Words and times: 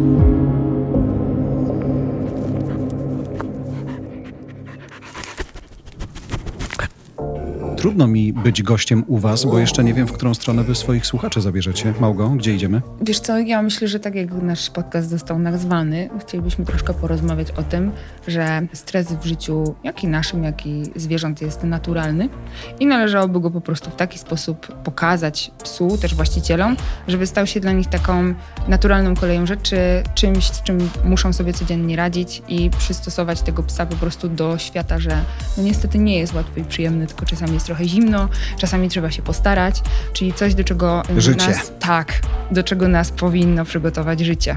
Thank 0.00 0.18
you. 0.18 1.29
Trudno 7.80 8.06
mi 8.06 8.32
być 8.32 8.62
gościem 8.62 9.04
u 9.06 9.18
was, 9.18 9.44
bo 9.44 9.58
jeszcze 9.58 9.84
nie 9.84 9.94
wiem, 9.94 10.06
w 10.06 10.12
którą 10.12 10.34
stronę 10.34 10.64
wy 10.64 10.74
swoich 10.74 11.06
słuchaczy 11.06 11.40
zabierzecie. 11.40 11.94
Małgo, 12.00 12.28
gdzie 12.28 12.54
idziemy? 12.54 12.82
Wiesz 13.00 13.20
co, 13.20 13.38
ja 13.38 13.62
myślę, 13.62 13.88
że 13.88 14.00
tak 14.00 14.14
jak 14.14 14.32
nasz 14.32 14.70
podcast 14.70 15.08
został 15.10 15.38
nazwany, 15.38 16.10
chcielibyśmy 16.20 16.64
troszkę 16.64 16.94
porozmawiać 16.94 17.50
o 17.50 17.62
tym, 17.62 17.92
że 18.28 18.62
stres 18.72 19.12
w 19.12 19.24
życiu, 19.24 19.74
jak 19.84 20.04
i 20.04 20.08
naszym, 20.08 20.44
jak 20.44 20.66
i 20.66 20.82
zwierząt 20.96 21.42
jest 21.42 21.64
naturalny 21.64 22.28
i 22.80 22.86
należałoby 22.86 23.40
go 23.40 23.50
po 23.50 23.60
prostu 23.60 23.90
w 23.90 23.96
taki 23.96 24.18
sposób 24.18 24.66
pokazać 24.84 25.50
psu, 25.62 25.98
też 25.98 26.14
właścicielom, 26.14 26.76
żeby 27.08 27.26
stał 27.26 27.46
się 27.46 27.60
dla 27.60 27.72
nich 27.72 27.86
taką 27.86 28.34
naturalną 28.68 29.14
koleją 29.16 29.46
rzeczy, 29.46 29.78
czymś, 30.14 30.44
z 30.44 30.62
czym 30.62 30.90
muszą 31.04 31.32
sobie 31.32 31.52
codziennie 31.52 31.96
radzić 31.96 32.42
i 32.48 32.70
przystosować 32.70 33.42
tego 33.42 33.62
psa 33.62 33.86
po 33.86 33.96
prostu 33.96 34.28
do 34.28 34.58
świata, 34.58 34.98
że 34.98 35.24
no 35.56 35.62
niestety 35.62 35.98
nie 35.98 36.18
jest 36.18 36.34
łatwy 36.34 36.60
i 36.60 36.64
przyjemny, 36.64 37.06
tylko 37.06 37.26
czasami 37.26 37.54
jest 37.54 37.69
trochę 37.70 37.88
zimno, 37.88 38.28
czasami 38.58 38.88
trzeba 38.88 39.10
się 39.10 39.22
postarać, 39.22 39.82
czyli 40.12 40.32
coś, 40.32 40.54
do 40.54 40.64
czego 40.64 41.02
Życie. 41.16 41.46
nas, 41.48 41.72
tak, 41.80 42.20
do 42.50 42.62
czego 42.62 42.88
nas 42.88 43.10
powinno 43.10 43.64
przygotować 43.64 44.20
życie. 44.20 44.56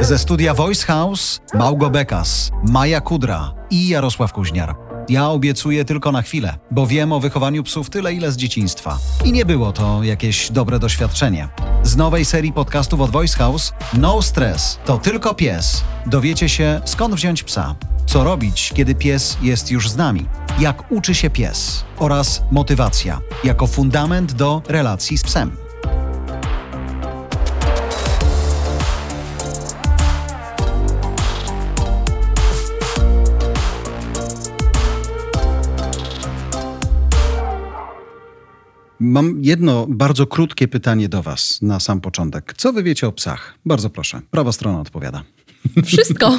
Ze 0.00 0.18
studia 0.18 0.54
Voice 0.54 0.86
House 0.86 1.40
Małgo 1.54 1.90
Bekas, 1.90 2.50
Maja 2.68 3.00
Kudra 3.00 3.54
i 3.70 3.88
Jarosław 3.88 4.32
Kuźniar. 4.32 4.74
Ja 5.08 5.28
obiecuję 5.28 5.84
tylko 5.84 6.12
na 6.12 6.22
chwilę, 6.22 6.54
bo 6.70 6.86
wiem 6.86 7.12
o 7.12 7.20
wychowaniu 7.20 7.62
psów 7.62 7.90
tyle, 7.90 8.14
ile 8.14 8.32
z 8.32 8.36
dzieciństwa. 8.36 8.98
I 9.24 9.32
nie 9.32 9.44
było 9.44 9.72
to 9.72 10.02
jakieś 10.02 10.50
dobre 10.50 10.78
doświadczenie. 10.78 11.48
Z 11.82 11.96
nowej 11.96 12.24
serii 12.24 12.52
podcastów 12.52 13.00
od 13.00 13.10
Voice 13.10 13.36
House 13.38 13.72
No 13.94 14.22
Stress, 14.22 14.78
to 14.84 14.98
tylko 14.98 15.34
pies. 15.34 15.84
Dowiecie 16.06 16.48
się, 16.48 16.80
skąd 16.84 17.14
wziąć 17.14 17.42
psa, 17.42 17.74
co 18.06 18.24
robić, 18.24 18.72
kiedy 18.76 18.94
pies 18.94 19.36
jest 19.42 19.70
już 19.70 19.88
z 19.90 19.96
nami, 19.96 20.26
jak 20.60 20.92
uczy 20.92 21.14
się 21.14 21.30
pies 21.30 21.84
oraz 21.98 22.42
motywacja 22.50 23.20
jako 23.44 23.66
fundament 23.66 24.32
do 24.32 24.62
relacji 24.68 25.18
z 25.18 25.22
psem. 25.22 25.56
Mam 39.00 39.42
jedno 39.42 39.86
bardzo 39.88 40.26
krótkie 40.26 40.68
pytanie 40.68 41.08
do 41.08 41.22
was 41.22 41.62
na 41.62 41.80
sam 41.80 42.00
początek. 42.00 42.54
Co 42.56 42.72
wy 42.72 42.82
wiecie 42.82 43.08
o 43.08 43.12
psach? 43.12 43.54
Bardzo 43.66 43.90
proszę. 43.90 44.20
Prawa 44.30 44.52
strona 44.52 44.80
odpowiada. 44.80 45.22
Wszystko. 45.84 46.38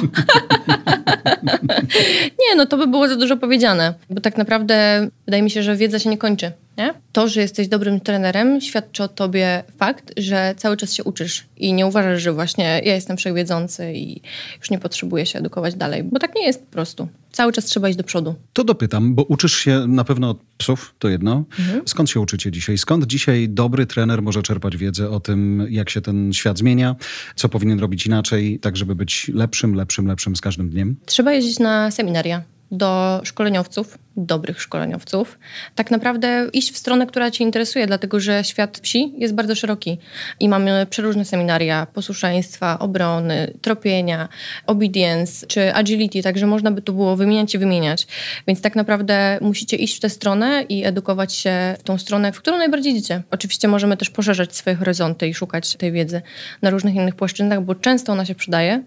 nie, 2.40 2.56
no 2.56 2.66
to 2.66 2.76
by 2.76 2.86
było 2.86 3.08
za 3.08 3.16
dużo 3.16 3.36
powiedziane, 3.36 3.94
bo 4.10 4.20
tak 4.20 4.38
naprawdę 4.38 5.08
wydaje 5.26 5.42
mi 5.42 5.50
się, 5.50 5.62
że 5.62 5.76
wiedza 5.76 5.98
się 5.98 6.10
nie 6.10 6.18
kończy. 6.18 6.52
Nie? 6.78 6.94
To, 7.12 7.28
że 7.28 7.40
jesteś 7.40 7.68
dobrym 7.68 8.00
trenerem, 8.00 8.60
świadczy 8.60 9.02
o 9.02 9.08
tobie 9.08 9.64
fakt, 9.76 10.12
że 10.16 10.54
cały 10.56 10.76
czas 10.76 10.92
się 10.92 11.04
uczysz 11.04 11.46
i 11.56 11.72
nie 11.72 11.86
uważasz, 11.86 12.22
że 12.22 12.32
właśnie 12.32 12.64
ja 12.84 12.94
jestem 12.94 13.16
wszechwiedzący 13.16 13.92
i 13.92 14.20
już 14.58 14.70
nie 14.70 14.78
potrzebuję 14.78 15.26
się 15.26 15.38
edukować 15.38 15.74
dalej, 15.74 16.04
bo 16.04 16.18
tak 16.18 16.34
nie 16.34 16.46
jest 16.46 16.64
po 16.64 16.72
prostu. 16.72 17.08
Cały 17.32 17.52
czas 17.52 17.64
trzeba 17.64 17.88
iść 17.88 17.98
do 17.98 18.04
przodu. 18.04 18.34
To 18.52 18.64
dopytam, 18.64 19.14
bo 19.14 19.22
uczysz 19.22 19.56
się 19.56 19.86
na 19.88 20.04
pewno 20.04 20.30
od 20.30 20.38
psów, 20.58 20.94
to 20.98 21.08
jedno. 21.08 21.44
Skąd 21.86 22.10
się 22.10 22.20
uczycie 22.20 22.50
dzisiaj? 22.50 22.78
Skąd 22.78 23.06
dzisiaj 23.06 23.48
dobry 23.48 23.86
trener 23.86 24.22
może 24.22 24.42
czerpać 24.42 24.76
wiedzę 24.76 25.10
o 25.10 25.20
tym, 25.20 25.66
jak 25.70 25.90
się 25.90 26.00
ten 26.00 26.32
świat 26.32 26.58
zmienia, 26.58 26.96
co 27.36 27.48
powinien 27.48 27.80
robić 27.80 28.06
inaczej, 28.06 28.58
tak 28.58 28.76
żeby 28.76 28.94
być 28.94 29.30
lepszym, 29.34 29.74
lepszym, 29.74 30.06
lepszym 30.06 30.36
z 30.36 30.40
każdym 30.40 30.70
dniem? 30.70 30.96
Trzeba 31.06 31.32
jeździć 31.32 31.58
na 31.58 31.90
seminaria 31.90 32.42
do 32.72 33.20
szkoleniowców, 33.24 33.98
dobrych 34.16 34.62
szkoleniowców. 34.62 35.38
Tak 35.74 35.90
naprawdę 35.90 36.48
iść 36.52 36.72
w 36.72 36.78
stronę, 36.78 37.06
która 37.06 37.30
Cię 37.30 37.44
interesuje, 37.44 37.86
dlatego 37.86 38.20
że 38.20 38.44
świat 38.44 38.80
psi 38.80 39.12
jest 39.16 39.34
bardzo 39.34 39.54
szeroki 39.54 39.98
i 40.40 40.48
mamy 40.48 40.86
przeróżne 40.90 41.24
seminaria 41.24 41.86
posłuszeństwa, 41.86 42.78
obrony, 42.78 43.52
tropienia, 43.60 44.28
obedience 44.66 45.46
czy 45.46 45.74
agility, 45.74 46.22
także 46.22 46.46
można 46.46 46.70
by 46.70 46.82
tu 46.82 46.92
było 46.92 47.16
wymieniać 47.16 47.54
i 47.54 47.58
wymieniać. 47.58 48.06
Więc 48.46 48.60
tak 48.60 48.76
naprawdę 48.76 49.38
musicie 49.40 49.76
iść 49.76 49.96
w 49.96 50.00
tę 50.00 50.10
stronę 50.10 50.62
i 50.68 50.84
edukować 50.84 51.34
się 51.34 51.76
w 51.78 51.82
tą 51.82 51.98
stronę, 51.98 52.32
w 52.32 52.38
którą 52.38 52.58
najbardziej 52.58 52.92
idziecie. 52.92 53.22
Oczywiście 53.30 53.68
możemy 53.68 53.96
też 53.96 54.10
poszerzać 54.10 54.56
swoje 54.56 54.76
horyzonty 54.76 55.28
i 55.28 55.34
szukać 55.34 55.76
tej 55.76 55.92
wiedzy 55.92 56.22
na 56.62 56.70
różnych 56.70 56.94
innych 56.94 57.14
płaszczyznach, 57.14 57.62
bo 57.62 57.74
często 57.74 58.12
ona 58.12 58.24
się 58.24 58.34
przydaje. 58.34 58.82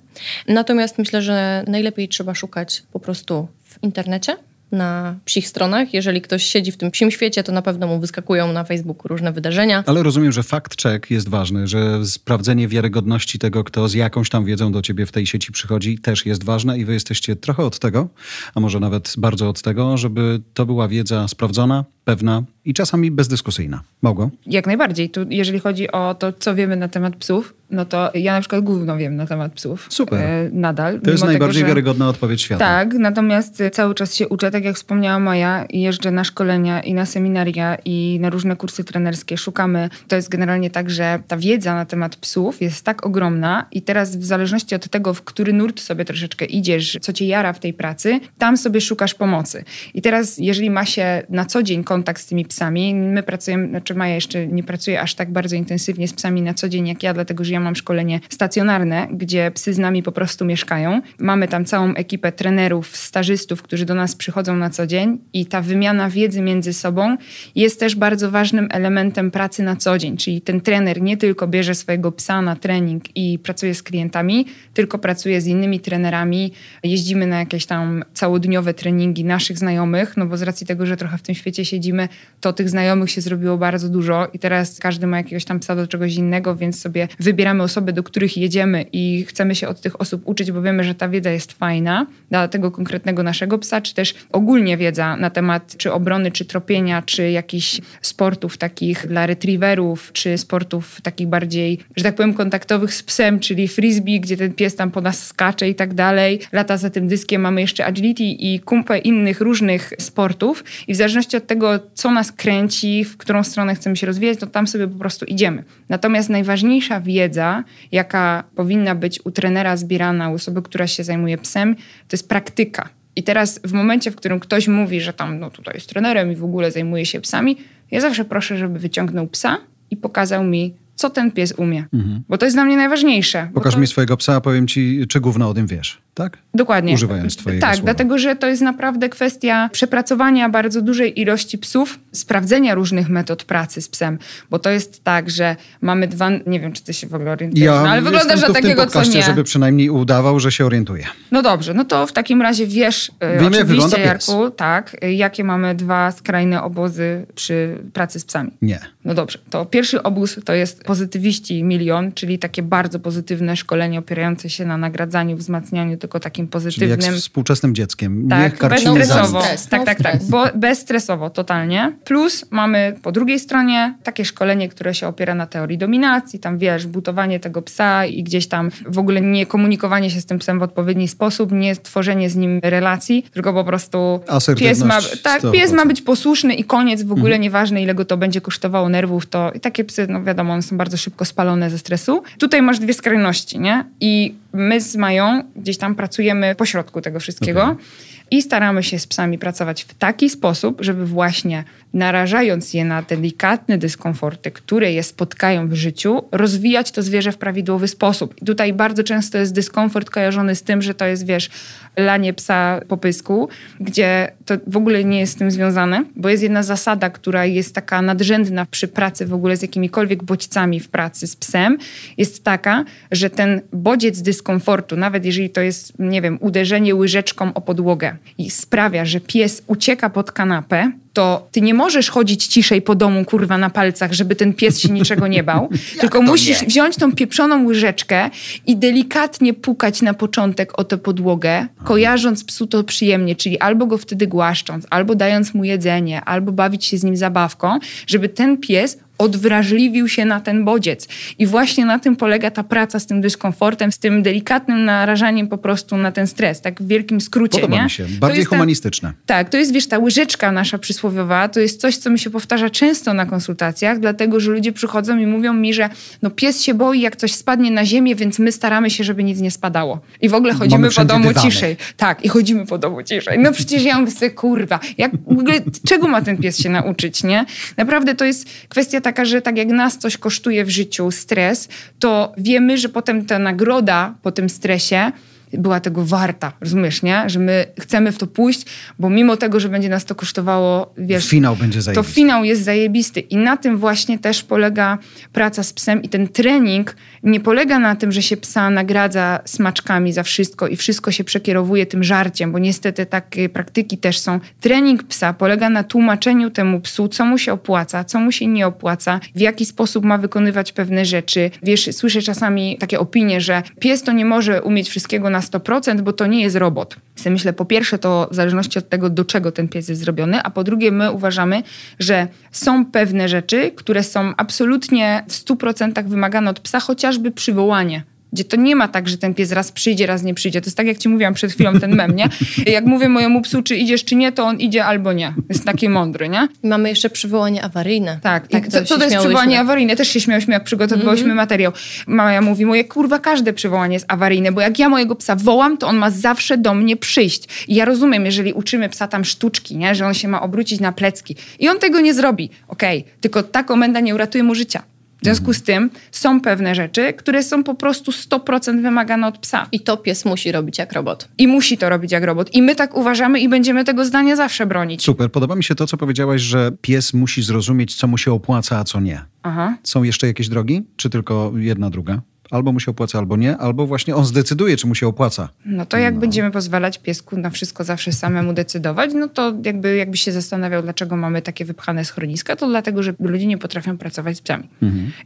Natomiast 0.48 0.98
myślę, 0.98 1.22
że 1.22 1.64
najlepiej 1.68 2.10
trzeba 2.10 2.36
szukać 2.36 2.84
po 2.94 3.00
prostu 3.00 3.48
w 3.64 3.84
internecie, 3.84 4.38
na 4.76 5.16
psich 5.26 5.48
stronach. 5.48 5.94
Jeżeli 5.94 6.22
ktoś 6.22 6.44
siedzi 6.44 6.72
w 6.72 6.78
tym 6.78 6.92
psim 6.92 7.12
świecie, 7.12 7.44
to 7.44 7.52
na 7.52 7.62
pewno 7.62 7.88
mu 7.88 8.00
wyskakują 8.00 8.54
na 8.54 8.64
Facebooku 8.64 9.08
różne 9.08 9.32
wydarzenia. 9.32 9.84
Ale 9.88 10.04
rozumiem, 10.04 10.32
że 10.32 10.44
fakt 10.44 10.82
check 10.82 11.12
jest 11.12 11.30
ważny, 11.30 11.68
że 11.68 12.06
sprawdzenie 12.06 12.68
wiarygodności 12.68 13.40
tego, 13.40 13.64
kto 13.64 13.88
z 13.88 13.94
jakąś 13.94 14.30
tam 14.30 14.46
wiedzą 14.46 14.72
do 14.72 14.82
ciebie 14.82 15.06
w 15.06 15.12
tej 15.12 15.26
sieci 15.26 15.52
przychodzi, 15.52 16.00
też 16.00 16.26
jest 16.26 16.44
ważne 16.44 16.78
i 16.78 16.86
wy 16.86 16.94
jesteście 16.94 17.36
trochę 17.36 17.64
od 17.64 17.80
tego, 17.80 18.10
a 18.56 18.60
może 18.60 18.80
nawet 18.80 19.14
bardzo 19.18 19.50
od 19.50 19.62
tego, 19.62 19.98
żeby 19.98 20.42
to 20.54 20.66
była 20.66 20.88
wiedza 20.88 21.28
sprawdzona, 21.28 21.86
pewna 22.06 22.44
i 22.66 22.74
czasami 22.74 23.12
bezdyskusyjna. 23.12 23.82
Mogło? 24.02 24.30
Jak 24.46 24.68
najbardziej. 24.68 25.10
Tu, 25.10 25.26
jeżeli 25.30 25.60
chodzi 25.60 25.92
o 25.92 26.16
to, 26.16 26.34
co 26.34 26.56
wiemy 26.56 26.76
na 26.76 26.88
temat 26.88 27.16
psów, 27.16 27.54
no 27.72 27.86
to 27.86 28.12
ja 28.14 28.34
na 28.34 28.40
przykład 28.40 28.62
gówno 28.62 28.98
wiem 28.98 29.16
na 29.16 29.26
temat 29.26 29.54
psów. 29.54 29.88
Super. 29.90 30.20
E, 30.22 30.50
nadal. 30.54 31.02
To 31.02 31.12
jest 31.12 31.24
najbardziej 31.24 31.54
tego, 31.54 31.68
że... 31.68 31.68
wiarygodna 31.68 32.10
odpowiedź 32.10 32.42
świata. 32.42 32.66
Tak, 32.66 32.94
natomiast 32.94 33.64
cały 33.72 33.96
czas 33.96 34.16
się 34.16 34.28
uczę, 34.28 34.52
tak 34.52 34.64
jak 34.64 34.76
wspomniała 34.76 35.20
Maja, 35.20 35.66
jeżdżę 35.70 36.12
na 36.12 36.24
szkolenia 36.24 36.82
i 36.82 36.94
na 36.94 37.06
seminaria 37.06 37.78
i 37.86 38.18
na 38.22 38.30
różne 38.30 38.56
kursy 38.56 38.84
trenerskie, 38.84 39.38
szukamy. 39.38 39.90
To 40.08 40.16
jest 40.16 40.30
generalnie 40.30 40.70
tak, 40.70 40.90
że 40.90 41.20
ta 41.28 41.38
wiedza 41.38 41.76
na 41.76 41.86
temat 41.86 42.16
psów 42.16 42.62
jest 42.62 42.86
tak 42.86 43.06
ogromna 43.06 43.66
i 43.72 43.82
teraz 43.82 44.16
w 44.16 44.26
zależności 44.26 44.76
od 44.76 44.90
tego, 44.90 45.14
w 45.14 45.22
który 45.22 45.54
nurt 45.54 45.80
sobie 45.80 46.06
troszeczkę 46.06 46.46
idziesz, 46.46 46.98
co 47.02 47.14
cię 47.14 47.26
jara 47.26 47.54
w 47.54 47.60
tej 47.60 47.74
pracy, 47.74 48.20
tam 48.38 48.58
sobie 48.58 48.82
szukasz 48.82 49.14
pomocy. 49.14 49.64
I 49.94 50.02
teraz, 50.02 50.38
jeżeli 50.38 50.70
ma 50.70 50.86
się 50.86 51.24
na 51.30 51.46
co 51.46 51.64
dzień 51.64 51.84
kontakt 51.96 52.22
z 52.22 52.26
tymi 52.26 52.46
psami, 52.46 52.96
my 52.96 53.24
pracujemy, 53.24 53.70
znaczy 53.70 53.96
Maja 53.96 54.16
jeszcze 54.16 54.48
nie 54.48 54.64
pracuje 54.64 55.02
aż 55.02 55.16
tak 55.16 55.32
bardzo 55.32 55.56
intensywnie 55.56 56.08
z 56.08 56.14
psami 56.14 56.42
na 56.42 56.54
co 56.54 56.70
dzień 56.70 56.88
jak 56.88 57.04
ja, 57.04 57.14
dlatego 57.14 57.44
że 57.44 57.54
ja 57.54 57.60
mam 57.60 57.76
szkolenie 57.76 58.20
stacjonarne, 58.30 59.08
gdzie 59.12 59.52
psy 59.52 59.74
z 59.74 59.78
nami 59.78 60.04
po 60.04 60.12
prostu 60.12 60.46
mieszkają. 60.46 61.02
Mamy 61.20 61.48
tam 61.48 61.66
całą 61.66 61.94
ekipę 61.94 62.32
trenerów, 62.32 62.98
stażystów, 62.98 63.62
którzy 63.62 63.86
do 63.86 63.96
nas 63.96 64.16
przychodzą 64.16 64.56
na 64.56 64.70
co 64.70 64.88
dzień 64.88 65.18
i 65.34 65.46
ta 65.46 65.62
wymiana 65.62 66.10
wiedzy 66.10 66.42
między 66.42 66.74
sobą 66.74 67.18
jest 67.56 67.80
też 67.80 67.96
bardzo 67.96 68.32
ważnym 68.32 68.68
elementem 68.72 69.32
pracy 69.32 69.64
na 69.64 69.76
co 69.76 69.98
dzień. 69.98 70.18
Czyli 70.18 70.42
ten 70.42 70.62
trener 70.62 71.02
nie 71.02 71.18
tylko 71.18 71.48
bierze 71.48 71.76
swojego 71.76 72.12
psa 72.12 72.42
na 72.42 72.56
trening 72.56 73.04
i 73.16 73.40
pracuje 73.40 73.76
z 73.76 73.84
klientami, 73.84 74.46
tylko 74.74 75.00
pracuje 75.00 75.42
z 75.42 75.48
innymi 75.48 75.80
trenerami. 75.80 76.52
Jeździmy 76.84 77.28
na 77.28 77.40
jakieś 77.40 77.66
tam 77.66 78.04
całodniowe 78.14 78.74
treningi 78.74 79.24
naszych 79.24 79.58
znajomych, 79.58 80.18
no 80.18 80.26
bo 80.26 80.38
z 80.38 80.42
racji 80.42 80.68
tego, 80.68 80.86
że 80.86 80.98
trochę 80.98 81.18
w 81.18 81.22
tym 81.22 81.36
świecie 81.36 81.66
siedzimy, 81.86 82.10
to 82.42 82.54
tych 82.54 82.70
znajomych 82.70 83.12
się 83.12 83.22
zrobiło 83.22 83.58
bardzo 83.58 83.90
dużo 83.90 84.28
i 84.34 84.40
teraz 84.40 84.80
każdy 84.80 85.08
ma 85.08 85.18
jakiegoś 85.18 85.46
tam 85.46 85.60
psa 85.60 85.76
do 85.76 85.88
czegoś 85.88 86.16
innego, 86.16 86.56
więc 86.56 86.82
sobie 86.82 87.08
wybieramy 87.20 87.64
osoby, 87.64 87.94
do 87.94 88.04
których 88.04 88.38
jedziemy 88.38 88.86
i 88.94 89.26
chcemy 89.28 89.56
się 89.56 89.68
od 89.68 89.82
tych 89.82 90.02
osób 90.02 90.22
uczyć, 90.26 90.52
bo 90.52 90.62
wiemy, 90.62 90.84
że 90.84 90.96
ta 90.96 91.10
wiedza 91.10 91.32
jest 91.32 91.54
fajna 91.54 92.08
dla 92.30 92.48
tego 92.48 92.72
konkretnego 92.72 93.24
naszego 93.24 93.58
psa, 93.58 93.82
czy 93.82 93.94
też 93.94 94.16
ogólnie 94.32 94.78
wiedza 94.78 95.18
na 95.18 95.30
temat 95.30 95.76
czy 95.78 95.94
obrony, 95.94 96.32
czy 96.32 96.46
tropienia, 96.46 97.02
czy 97.02 97.32
jakichś 97.32 97.82
sportów 98.02 98.58
takich 98.58 99.08
dla 99.08 99.26
retriewerów, 99.26 100.12
czy 100.14 100.38
sportów 100.38 101.02
takich 101.02 101.28
bardziej, 101.28 101.80
że 101.96 102.04
tak 102.04 102.16
powiem, 102.16 102.34
kontaktowych 102.34 102.94
z 102.94 103.04
psem, 103.04 103.40
czyli 103.40 103.68
frisbee, 103.68 104.20
gdzie 104.20 104.38
ten 104.38 104.54
pies 104.54 104.76
tam 104.76 104.92
po 104.92 105.02
nas 105.02 105.28
skacze 105.28 105.70
i 105.70 105.76
tak 105.76 105.94
dalej. 105.94 106.40
Lata 106.52 106.78
za 106.78 106.90
tym 106.90 107.08
dyskiem 107.08 107.42
mamy 107.42 107.62
jeszcze 107.62 107.86
agility 107.86 108.24
i 108.24 108.60
kumpę 108.60 108.98
innych 108.98 109.42
różnych 109.42 109.94
sportów 110.00 110.64
i 110.88 110.94
w 110.94 110.98
zależności 110.98 111.38
od 111.38 111.48
tego, 111.48 111.75
co 111.94 112.12
nas 112.12 112.32
kręci, 112.32 113.06
w 113.06 113.18
którą 113.18 113.44
stronę 113.44 113.76
chcemy 113.76 113.96
się 113.96 114.08
rozwijać, 114.08 114.40
to 114.40 114.48
tam 114.48 114.68
sobie 114.68 114.88
po 114.88 115.00
prostu 115.00 115.26
idziemy. 115.26 115.64
Natomiast 115.90 116.30
najważniejsza 116.30 117.02
wiedza, 117.02 117.64
jaka 117.92 118.44
powinna 118.56 118.96
być 118.96 119.26
u 119.26 119.32
trenera 119.32 119.78
zbierana, 119.78 120.30
u 120.30 120.34
osoby, 120.34 120.62
która 120.62 120.88
się 120.88 121.04
zajmuje 121.04 121.38
psem, 121.38 121.76
to 121.76 122.12
jest 122.12 122.30
praktyka. 122.30 122.90
I 123.16 123.24
teraz 123.24 123.60
w 123.64 123.74
momencie, 123.74 124.12
w 124.12 124.16
którym 124.16 124.40
ktoś 124.40 124.68
mówi, 124.68 125.02
że 125.02 125.14
tam 125.14 125.40
no 125.40 125.50
tutaj 125.50 125.76
jest 125.76 125.90
trenerem 125.90 126.32
i 126.32 126.36
w 126.36 126.44
ogóle 126.44 126.72
zajmuje 126.72 127.06
się 127.06 127.22
psami, 127.22 127.58
ja 127.92 128.02
zawsze 128.02 128.26
proszę, 128.26 128.58
żeby 128.58 128.80
wyciągnął 128.80 129.28
psa 129.28 129.58
i 129.92 129.98
pokazał 129.98 130.44
mi, 130.44 130.74
co 130.96 131.10
ten 131.10 131.32
pies 131.32 131.54
umie. 131.58 131.86
Bo 132.30 132.38
to 132.38 132.46
jest 132.46 132.56
dla 132.56 132.66
mnie 132.66 132.78
najważniejsze. 132.78 133.50
Pokaż 133.54 133.74
to... 133.74 133.80
mi 133.80 133.88
swojego 133.88 134.18
psa, 134.18 134.36
a 134.36 134.42
powiem 134.42 134.68
ci, 134.68 135.06
czy 135.10 135.20
gówno 135.20 135.50
o 135.50 135.54
tym 135.54 135.68
wiesz. 135.68 136.02
tak? 136.14 136.38
Dokładnie. 136.54 136.94
Używając 136.94 137.36
twojego 137.38 137.62
Tak, 137.62 137.76
słowa. 137.76 137.86
dlatego 137.86 138.18
że 138.18 138.36
to 138.36 138.48
jest 138.48 138.62
naprawdę 138.62 139.10
kwestia 139.10 139.70
przepracowania 139.72 140.50
bardzo 140.50 140.82
dużej 140.82 141.22
ilości 141.22 141.58
psów, 141.58 142.00
sprawdzenia 142.12 142.76
różnych 142.76 143.10
metod 143.10 143.44
pracy 143.44 143.82
z 143.82 143.90
psem, 143.90 144.18
bo 144.50 144.60
to 144.60 144.70
jest 144.70 145.04
tak, 145.04 145.30
że 145.30 145.56
mamy 145.82 146.08
dwa, 146.08 146.30
nie 146.48 146.60
wiem, 146.60 146.74
czy 146.74 146.84
ty 146.84 146.94
się 146.94 147.08
w 147.08 147.16
ogóle 147.16 147.32
orientujesz, 147.32 147.66
Ja 147.66 147.82
no, 147.82 147.90
ale 147.90 148.02
wygląda, 148.02 148.34
jestem 148.34 148.38
że 148.40 148.46
tu 148.48 148.52
w 148.54 148.56
tym 148.56 148.64
takiego 148.64 148.86
co 148.88 149.04
nie. 149.04 149.24
żeby 149.24 149.44
przynajmniej 149.44 149.90
udawał, 149.90 150.40
że 150.40 150.52
się 150.52 150.66
orientuje. 150.66 151.06
No 151.32 151.42
dobrze, 151.42 151.74
no 151.74 151.86
to 151.86 152.08
w 152.08 152.12
takim 152.14 152.42
razie 152.42 152.68
wiesz 152.68 153.12
e, 153.20 153.40
Wiem, 153.40 153.54
jak 153.54 153.66
wygląda 153.66 153.98
oczywiście, 153.98 154.14
pies. 154.20 154.28
Jarku, 154.28 154.52
tak, 154.52 154.96
jakie 155.12 155.44
mamy 155.44 155.76
dwa 155.76 156.12
skrajne 156.12 156.64
obozy 156.64 157.26
przy 157.36 157.78
pracy 157.94 158.20
z 158.20 158.26
psami. 158.26 158.52
Nie. 158.62 158.80
No 159.06 159.14
dobrze, 159.14 159.40
to 159.50 159.66
pierwszy 159.66 160.04
obóz 160.04 160.40
to 160.46 160.54
jest 160.54 160.84
pozytywiści 160.84 161.64
milion, 161.64 162.12
czyli 162.12 162.40
takie 162.40 162.64
bardzo 162.64 163.00
pozytywne 163.00 163.56
szkolenie 163.56 164.00
opierające 164.00 164.50
się 164.50 164.66
na 164.66 164.78
nagradzaniu, 164.78 165.38
wzmacnianiu, 165.38 165.98
tylko 165.98 166.20
takim 166.20 166.48
Czyli 166.48 166.66
jak 166.66 166.74
pozytywnym. 166.74 167.18
z 167.20 167.22
współczesnym 167.22 167.76
dzieckiem. 167.76 168.24
nie 168.24 168.30
Tak, 168.30 168.58
karcimy 168.58 168.94
bezstresowo. 169.00 169.42
stres, 169.42 169.68
tak, 169.68 169.86
tak, 169.86 170.02
tak. 170.02 170.24
Bo 170.24 170.46
bezstresowo, 170.56 171.30
totalnie. 171.30 171.94
Plus 172.06 172.46
mamy 172.52 172.96
po 173.02 173.12
drugiej 173.12 173.40
stronie 173.40 173.96
takie 174.04 174.26
szkolenie, 174.26 174.70
które 174.70 174.94
się 174.94 175.08
opiera 175.08 175.36
na 175.36 175.48
teorii 175.48 175.78
dominacji, 175.78 176.40
tam 176.40 176.58
wiesz, 176.58 176.88
butowanie 176.88 177.40
tego 177.40 177.62
psa 177.62 178.06
i 178.06 178.24
gdzieś 178.24 178.48
tam 178.48 178.72
w 178.88 178.98
ogóle 179.00 179.22
nie 179.22 179.46
komunikowanie 179.46 180.10
się 180.10 180.22
z 180.22 180.26
tym 180.26 180.40
psem 180.40 180.60
w 180.60 180.64
odpowiedni 180.64 181.08
sposób, 181.08 181.52
nie 181.52 181.76
tworzenie 181.76 182.30
z 182.30 182.36
nim 182.36 182.60
relacji, 182.64 183.26
tylko 183.34 183.54
po 183.54 183.64
prostu 183.64 184.20
pies 184.58 184.84
ma, 184.84 184.98
tak, 185.24 185.42
100%. 185.42 185.52
pies 185.52 185.72
ma 185.72 185.86
być 185.86 186.02
posłuszny 186.02 186.54
i 186.54 186.64
koniec, 186.64 187.04
w 187.04 187.12
ogóle 187.12 187.26
Mhm. 187.26 187.42
nieważne 187.42 187.82
ile 187.84 187.96
go 187.96 188.06
to 188.06 188.18
będzie 188.18 188.42
kosztowało 188.42 188.90
nerwów, 188.96 189.26
to 189.26 189.52
i 189.52 189.60
takie 189.60 189.84
psy, 189.84 190.08
no 190.10 190.24
wiadomo, 190.24 190.54
one 190.54 190.62
są 190.62 190.78
bardzo 190.78 190.98
szybko 190.98 191.26
spalone 191.26 191.70
ze 191.70 191.78
stresu. 191.78 192.24
Tutaj 192.40 192.62
masz 192.62 192.80
dwie 192.80 192.94
skrajności, 192.94 193.60
nie? 193.60 193.86
I 194.00 194.36
my 194.54 194.82
z 194.82 194.96
Mają 194.96 195.44
gdzieś 195.56 195.78
tam 195.78 195.96
pracujemy 195.96 196.56
pośrodku 196.56 197.02
tego 197.02 197.20
wszystkiego. 197.20 197.64
Okej. 197.64 197.86
I 198.32 198.42
staramy 198.42 198.84
się 198.84 199.00
z 199.00 199.08
psami 199.08 199.38
pracować 199.38 199.84
w 199.84 199.94
taki 199.94 200.30
sposób, 200.30 200.78
żeby 200.82 201.06
właśnie 201.06 201.64
narażając 201.96 202.74
je 202.74 202.86
na 202.86 203.02
delikatne 203.02 203.78
dyskomforty, 203.78 204.52
które 204.52 204.92
je 204.92 205.04
spotkają 205.04 205.68
w 205.68 205.74
życiu, 205.74 206.24
rozwijać 206.32 206.92
to 206.92 207.02
zwierzę 207.02 207.32
w 207.32 207.38
prawidłowy 207.38 207.88
sposób. 207.88 208.42
I 208.42 208.46
tutaj 208.46 208.74
bardzo 208.74 209.04
często 209.04 209.38
jest 209.38 209.54
dyskomfort 209.54 210.10
kojarzony 210.10 210.56
z 210.56 210.64
tym, 210.64 210.82
że 210.82 210.94
to 210.94 211.06
jest, 211.06 211.26
wiesz, 211.26 211.50
lanie 211.98 212.34
psa 212.34 212.82
po 212.88 212.98
pysku, 212.98 213.50
gdzie 213.80 214.32
to 214.46 214.54
w 214.68 214.78
ogóle 214.78 215.04
nie 215.04 215.20
jest 215.20 215.34
z 215.34 215.36
tym 215.36 215.52
związane, 215.52 216.04
bo 216.16 216.30
jest 216.30 216.44
jedna 216.44 216.64
zasada, 216.64 217.10
która 217.10 217.46
jest 217.46 217.76
taka 217.76 218.02
nadrzędna 218.02 218.66
przy 218.66 218.88
pracy 218.88 219.26
w 219.26 219.34
ogóle 219.34 219.58
z 219.58 219.62
jakimikolwiek 219.62 220.24
bodźcami 220.24 220.80
w 220.80 220.90
pracy 220.90 221.28
z 221.28 221.36
psem, 221.36 221.78
jest 222.18 222.44
taka, 222.44 222.86
że 223.12 223.30
ten 223.30 223.62
bodziec 223.74 224.22
dyskomfortu, 224.22 224.96
nawet 224.96 225.26
jeżeli 225.26 225.50
to 225.50 225.62
jest, 225.62 225.94
nie 226.00 226.22
wiem, 226.22 226.38
uderzenie 226.42 226.96
łyżeczką 226.96 227.54
o 227.54 227.62
podłogę 227.62 228.16
i 228.38 228.50
sprawia, 228.50 229.06
że 229.06 229.20
pies 229.20 229.64
ucieka 229.68 230.10
pod 230.10 230.32
kanapę, 230.32 230.92
to 231.16 231.48
ty 231.52 231.62
nie 231.62 231.74
możesz 231.74 232.10
chodzić 232.10 232.48
ciszej 232.48 232.82
po 232.82 232.96
domu, 232.96 233.26
kurwa, 233.26 233.58
na 233.58 233.70
palcach, 233.70 234.14
żeby 234.14 234.36
ten 234.36 234.54
pies 234.54 234.80
się 234.80 234.90
niczego 234.90 235.28
nie 235.28 235.44
bał, 235.44 235.70
tylko 236.02 236.22
musisz 236.22 236.60
wziąć 236.60 236.96
tą 236.96 237.12
pieprzoną 237.12 237.66
łyżeczkę 237.66 238.30
i 238.68 238.78
delikatnie 238.78 239.54
pukać 239.54 240.02
na 240.02 240.14
początek 240.14 240.80
o 240.80 240.84
tę 240.84 240.98
podłogę, 240.98 241.68
kojarząc 241.84 242.44
psu 242.44 242.68
to 242.68 242.84
przyjemnie, 242.84 243.36
czyli 243.36 243.60
albo 243.60 243.86
go 243.86 243.98
wtedy 243.98 244.28
głaszcząc, 244.28 244.88
albo 244.90 245.16
dając 245.16 245.54
mu 245.54 245.64
jedzenie, 245.64 246.22
albo 246.22 246.52
bawić 246.52 246.86
się 246.86 246.98
z 246.98 247.04
nim 247.04 247.18
zabawką, 247.18 247.80
żeby 248.08 248.30
ten 248.30 248.58
pies 248.58 248.98
odwrażliwił 249.18 250.08
się 250.08 250.26
na 250.26 250.40
ten 250.42 250.66
bodziec. 250.66 251.08
I 251.40 251.48
właśnie 251.48 251.86
na 251.86 252.00
tym 252.00 252.16
polega 252.16 252.52
ta 252.52 252.64
praca 252.64 253.00
z 253.00 253.06
tym 253.06 253.22
dyskomfortem, 253.22 253.92
z 253.92 254.00
tym 254.00 254.24
delikatnym 254.24 254.86
narażaniem 254.86 255.48
po 255.48 255.58
prostu 255.58 255.98
na 255.98 256.12
ten 256.12 256.28
stres, 256.28 256.62
tak 256.62 256.82
w 256.82 256.88
wielkim 256.88 257.22
skrócie, 257.22 257.62
Podoba 257.62 257.78
nie? 257.78 257.84
mi 257.84 257.90
się. 257.90 258.06
Bardziej 258.20 258.44
ta- 258.44 258.50
humanistyczne. 258.50 259.14
tak, 259.26 259.50
to 259.50 259.58
jest, 259.58 259.74
wiesz, 259.74 259.88
ta 259.88 260.00
łyżeczka 260.00 260.52
nasza 260.52 260.78
przysłowiowa, 260.78 261.50
to 261.50 261.60
jest 261.60 261.82
coś, 261.82 261.98
co 261.98 262.10
mi 262.10 262.20
się 262.20 262.30
powtarza 262.30 262.70
często 262.70 263.14
na 263.14 263.26
konsultacjach, 263.26 264.00
dlatego, 264.00 264.40
że 264.40 264.52
ludzie 264.52 264.72
przychodzą 264.74 265.18
i 265.18 265.28
mówią 265.28 265.54
mi, 265.54 265.74
że 265.74 265.90
no 266.22 266.30
pies 266.30 266.62
się 266.62 266.74
boi, 266.74 267.02
jak 267.02 267.16
coś 267.16 267.34
spadnie 267.34 267.72
na 267.72 267.86
ziemię, 267.86 268.16
więc 268.16 268.40
my 268.40 268.52
staramy 268.52 268.90
się, 268.90 269.04
żeby 269.04 269.24
nic 269.24 269.40
nie 269.40 269.52
spadało. 269.52 270.00
I 270.22 270.30
w 270.30 270.34
ogóle 270.34 270.54
chodzimy 270.54 270.82
Mamy 270.82 270.94
po 270.94 271.06
domu 271.06 271.28
dywany. 271.28 271.52
ciszej. 271.52 271.78
Tak, 271.98 272.26
i 272.26 272.30
chodzimy 272.30 272.66
po 272.66 272.78
domu 272.78 273.04
ciszej. 273.04 273.40
No 273.40 273.52
przecież 273.52 273.84
ja 273.84 274.00
mówię 274.00 274.12
sobie, 274.12 274.30
kurwa, 274.32 274.80
jak, 274.98 275.12
w 275.28 275.40
ogóle, 275.40 275.54
czego 275.88 276.08
ma 276.08 276.22
ten 276.22 276.38
pies 276.38 276.58
się 276.60 276.70
nauczyć, 276.70 277.24
nie? 277.24 277.46
Naprawdę 277.78 278.16
to 278.16 278.26
jest 278.26 278.50
kwestia 278.70 279.02
taka, 279.06 279.26
że 279.26 279.42
tak 279.42 279.58
jak 279.58 279.68
nas 279.68 279.98
coś 279.98 280.18
kosztuje 280.18 280.66
w 280.66 280.70
życiu, 280.70 281.12
stres, 281.12 281.70
to 282.00 282.34
wiemy, 282.38 282.78
że 282.78 282.90
potem 282.90 283.26
ta 283.26 283.40
nagroda 283.40 284.16
po 284.22 284.32
tym 284.32 284.50
stresie 284.50 285.12
była 285.58 285.80
tego 285.80 286.06
warta, 286.06 286.52
rozumiesz, 286.62 287.04
nie? 287.04 287.30
Że 287.30 287.40
my 287.40 287.66
chcemy 287.80 288.12
w 288.12 288.18
to 288.18 288.28
pójść, 288.28 288.66
bo 289.00 289.10
mimo 289.10 289.38
tego, 289.38 289.60
że 289.60 289.70
będzie 289.70 289.90
nas 289.90 290.06
to 290.06 290.16
kosztowało, 290.16 290.94
wiesz... 290.98 291.30
Finał 291.30 291.56
będzie 291.56 291.80
To 291.80 291.84
zajebisty. 291.84 292.14
finał 292.14 292.44
jest 292.44 292.64
zajebisty 292.64 293.20
i 293.20 293.38
na 293.38 293.58
tym 293.58 293.78
właśnie 293.78 294.20
też 294.20 294.44
polega 294.44 294.98
praca 295.34 295.64
z 295.64 295.74
psem 295.74 296.04
i 296.04 296.10
ten 296.10 296.28
trening 296.28 296.96
nie 297.24 297.40
polega 297.40 297.80
na 297.80 297.96
tym, 297.96 298.12
że 298.12 298.22
się 298.22 298.38
psa 298.38 298.70
nagradza 298.70 299.40
smaczkami 299.46 300.14
za 300.14 300.24
wszystko 300.24 300.68
i 300.68 300.76
wszystko 300.76 301.12
się 301.12 301.24
przekierowuje 301.24 301.86
tym 301.86 302.04
żarciem, 302.04 302.52
bo 302.52 302.60
niestety 302.60 303.06
takie 303.06 303.50
praktyki 303.50 303.98
też 303.98 304.20
są. 304.20 304.40
Trening 304.62 305.04
psa 305.04 305.34
polega 305.34 305.70
na 305.70 305.84
tłumaczeniu 305.84 306.50
temu 306.50 306.80
psu, 306.80 307.08
co 307.08 307.26
mu 307.26 307.38
się 307.38 307.54
opłaca, 307.54 308.04
co 308.04 308.20
mu 308.20 308.32
się 308.32 308.48
nie 308.48 308.68
opłaca, 308.68 309.20
w 309.36 309.40
jaki 309.40 309.66
sposób 309.66 310.06
ma 310.06 310.18
wykonywać 310.18 310.72
pewne 310.72 311.06
rzeczy. 311.06 311.52
Wiesz, 311.64 311.90
słyszę 311.92 312.22
czasami 312.22 312.78
takie 312.78 313.00
opinie, 313.00 313.42
że 313.42 313.64
pies 313.80 314.04
to 314.04 314.12
nie 314.12 314.26
może 314.26 314.62
umieć 314.64 314.90
wszystkiego 314.90 315.30
na 315.30 315.42
100%, 315.46 316.02
bo 316.02 316.14
to 316.14 316.28
nie 316.28 316.42
jest 316.42 316.56
robot. 316.56 316.96
Myślę, 317.26 317.54
po 317.54 317.66
pierwsze 317.66 318.00
to 318.00 318.28
w 318.32 318.36
zależności 318.36 318.80
od 318.80 318.90
tego, 318.90 319.10
do 319.10 319.26
czego 319.26 319.52
ten 319.52 319.68
pies 319.68 319.90
jest 319.90 320.02
zrobiony, 320.02 320.44
a 320.44 320.50
po 320.50 320.64
drugie 320.64 320.92
my 320.92 321.12
uważamy, 321.12 321.64
że 322.00 322.28
są 322.52 322.86
pewne 322.86 323.30
rzeczy, 323.30 323.72
które 323.72 324.04
są 324.04 324.34
absolutnie 324.38 325.24
w 325.30 325.34
100% 325.34 326.08
wymagane 326.08 326.50
od 326.50 326.60
psa, 326.60 326.80
chociażby 326.80 327.32
przywołanie. 327.32 328.04
Gdzie 328.34 328.44
to 328.44 328.58
nie 328.58 328.76
ma 328.76 328.88
tak, 328.88 329.10
że 329.10 329.18
ten 329.18 329.34
pies 329.34 329.52
raz 329.52 329.72
przyjdzie, 329.72 330.06
raz 330.06 330.24
nie 330.24 330.34
przyjdzie. 330.34 330.62
To 330.62 330.66
jest 330.66 330.78
tak, 330.78 330.88
jak 330.88 330.98
ci 330.98 331.10
mówiłam 331.10 331.34
przed 331.34 331.52
chwilą, 331.52 331.80
ten 331.80 331.96
mem, 331.96 332.16
nie? 332.16 332.30
Jak 332.76 332.86
mówię 332.86 333.10
mojemu 333.10 333.42
psu, 333.42 333.62
czy 333.62 333.76
idziesz, 333.76 334.06
czy 334.06 334.16
nie, 334.16 334.32
to 334.32 334.44
on 334.44 334.58
idzie 334.60 334.86
albo 334.86 335.14
nie. 335.14 335.34
Jest 335.50 335.66
taki 335.66 335.90
mądry, 335.90 336.30
nie? 336.30 336.48
Mamy 336.64 336.90
jeszcze 336.90 337.10
przywołanie 337.10 337.64
awaryjne. 337.64 338.20
Tak, 338.22 338.48
tak 338.48 338.66
się 338.66 338.72
co 338.72 338.98
to 338.98 339.04
jest 339.04 339.18
przywołanie 339.18 339.60
awaryjne? 339.60 339.96
Też 339.96 340.08
się 340.08 340.22
śmiałyśmy, 340.22 340.54
jak 340.54 340.64
przygotowywałyśmy 340.64 341.36
materiał. 341.36 341.72
Maja 342.08 342.42
mówi, 342.42 342.66
moje 342.66 342.84
kurwa, 342.84 343.20
każde 343.20 343.54
przywołanie 343.54 343.94
jest 343.94 344.06
awaryjne, 344.08 344.52
bo 344.52 344.62
jak 344.62 344.80
ja 344.80 344.90
mojego 344.90 345.16
psa 345.16 345.36
wołam, 345.36 345.78
to 345.78 345.88
on 345.88 345.98
ma 345.98 346.12
zawsze 346.12 346.58
do 346.58 346.74
mnie 346.74 346.98
przyjść. 346.98 347.66
I 347.68 347.76
ja 347.76 347.86
rozumiem, 347.86 348.26
jeżeli 348.26 348.54
uczymy 348.54 348.90
psa 348.90 349.08
tam 349.08 349.26
sztuczki, 349.26 349.78
nie? 349.78 349.96
że 349.96 350.08
on 350.08 350.14
się 350.14 350.28
ma 350.28 350.42
obrócić 350.42 350.80
na 350.80 350.92
plecki 350.92 351.36
i 351.60 351.70
on 351.70 351.80
tego 351.80 352.02
nie 352.02 352.14
zrobi. 352.14 352.50
Okej, 352.68 353.06
tylko 353.22 353.44
ta 353.44 353.64
komenda 353.64 354.00
nie 354.00 354.16
uratuje 354.16 354.44
mu 354.44 354.56
życia. 354.56 354.84
W 355.26 355.28
związku 355.28 355.54
z 355.54 355.64
tym 355.64 355.90
są 356.12 356.42
pewne 356.42 356.76
rzeczy, 356.76 357.14
które 357.14 357.44
są 357.44 357.64
po 357.64 357.76
prostu 357.76 358.12
100% 358.12 358.82
wymagane 358.82 359.28
od 359.28 359.38
psa. 359.38 359.68
I 359.72 359.80
to 359.80 359.98
pies 359.98 360.26
musi 360.26 360.52
robić 360.52 360.78
jak 360.78 360.94
robot. 360.94 361.28
I 361.38 361.48
musi 361.48 361.78
to 361.78 361.90
robić 361.90 362.12
jak 362.12 362.24
robot. 362.24 362.56
I 362.56 362.62
my 362.62 362.76
tak 362.76 362.98
uważamy 362.98 363.40
i 363.40 363.50
będziemy 363.50 363.84
tego 363.84 364.06
zdania 364.06 364.36
zawsze 364.36 364.66
bronić. 364.66 365.04
Super. 365.04 365.32
Podoba 365.32 365.56
mi 365.56 365.64
się 365.64 365.76
to, 365.76 365.88
co 365.88 365.98
powiedziałaś, 365.98 366.42
że 366.42 366.72
pies 366.82 367.14
musi 367.14 367.44
zrozumieć, 367.44 367.96
co 367.96 368.08
mu 368.08 368.18
się 368.18 368.32
opłaca, 368.32 368.80
a 368.80 368.84
co 368.84 369.00
nie. 369.00 369.22
Aha. 369.44 369.78
Są 369.84 370.04
jeszcze 370.04 370.28
jakieś 370.28 370.50
drogi? 370.50 370.84
Czy 370.96 371.10
tylko 371.10 371.52
jedna, 371.56 371.90
druga? 371.90 372.22
Albo 372.52 372.72
mu 372.72 372.80
się 372.80 372.92
opłaca, 372.92 373.20
albo 373.20 373.38
nie, 373.38 373.58
albo 373.58 373.88
właśnie 373.88 374.16
on 374.16 374.26
zdecyduje, 374.26 374.78
czy 374.78 374.88
mu 374.88 374.96
się 374.96 375.08
opłaca. 375.08 375.50
No 375.66 375.86
to 375.86 375.98
jak 375.98 376.20
będziemy 376.20 376.52
pozwalać 376.52 376.98
piesku 376.98 377.38
na 377.38 377.50
wszystko 377.50 377.84
zawsze 377.84 378.12
samemu 378.12 378.54
decydować, 378.54 379.12
no 379.14 379.28
to 379.28 379.54
jakby, 379.66 379.96
jakby 379.96 380.18
się 380.18 380.32
zastanawiał, 380.32 380.82
dlaczego 380.84 381.16
mamy 381.16 381.42
takie 381.42 381.66
wypchane 381.66 382.06
schroniska, 382.06 382.56
to 382.56 382.68
dlatego, 382.68 383.04
że 383.04 383.14
ludzie 383.20 383.46
nie 383.46 383.58
potrafią 383.58 383.98
pracować 383.98 384.38
z 384.38 384.42
psami. 384.42 384.64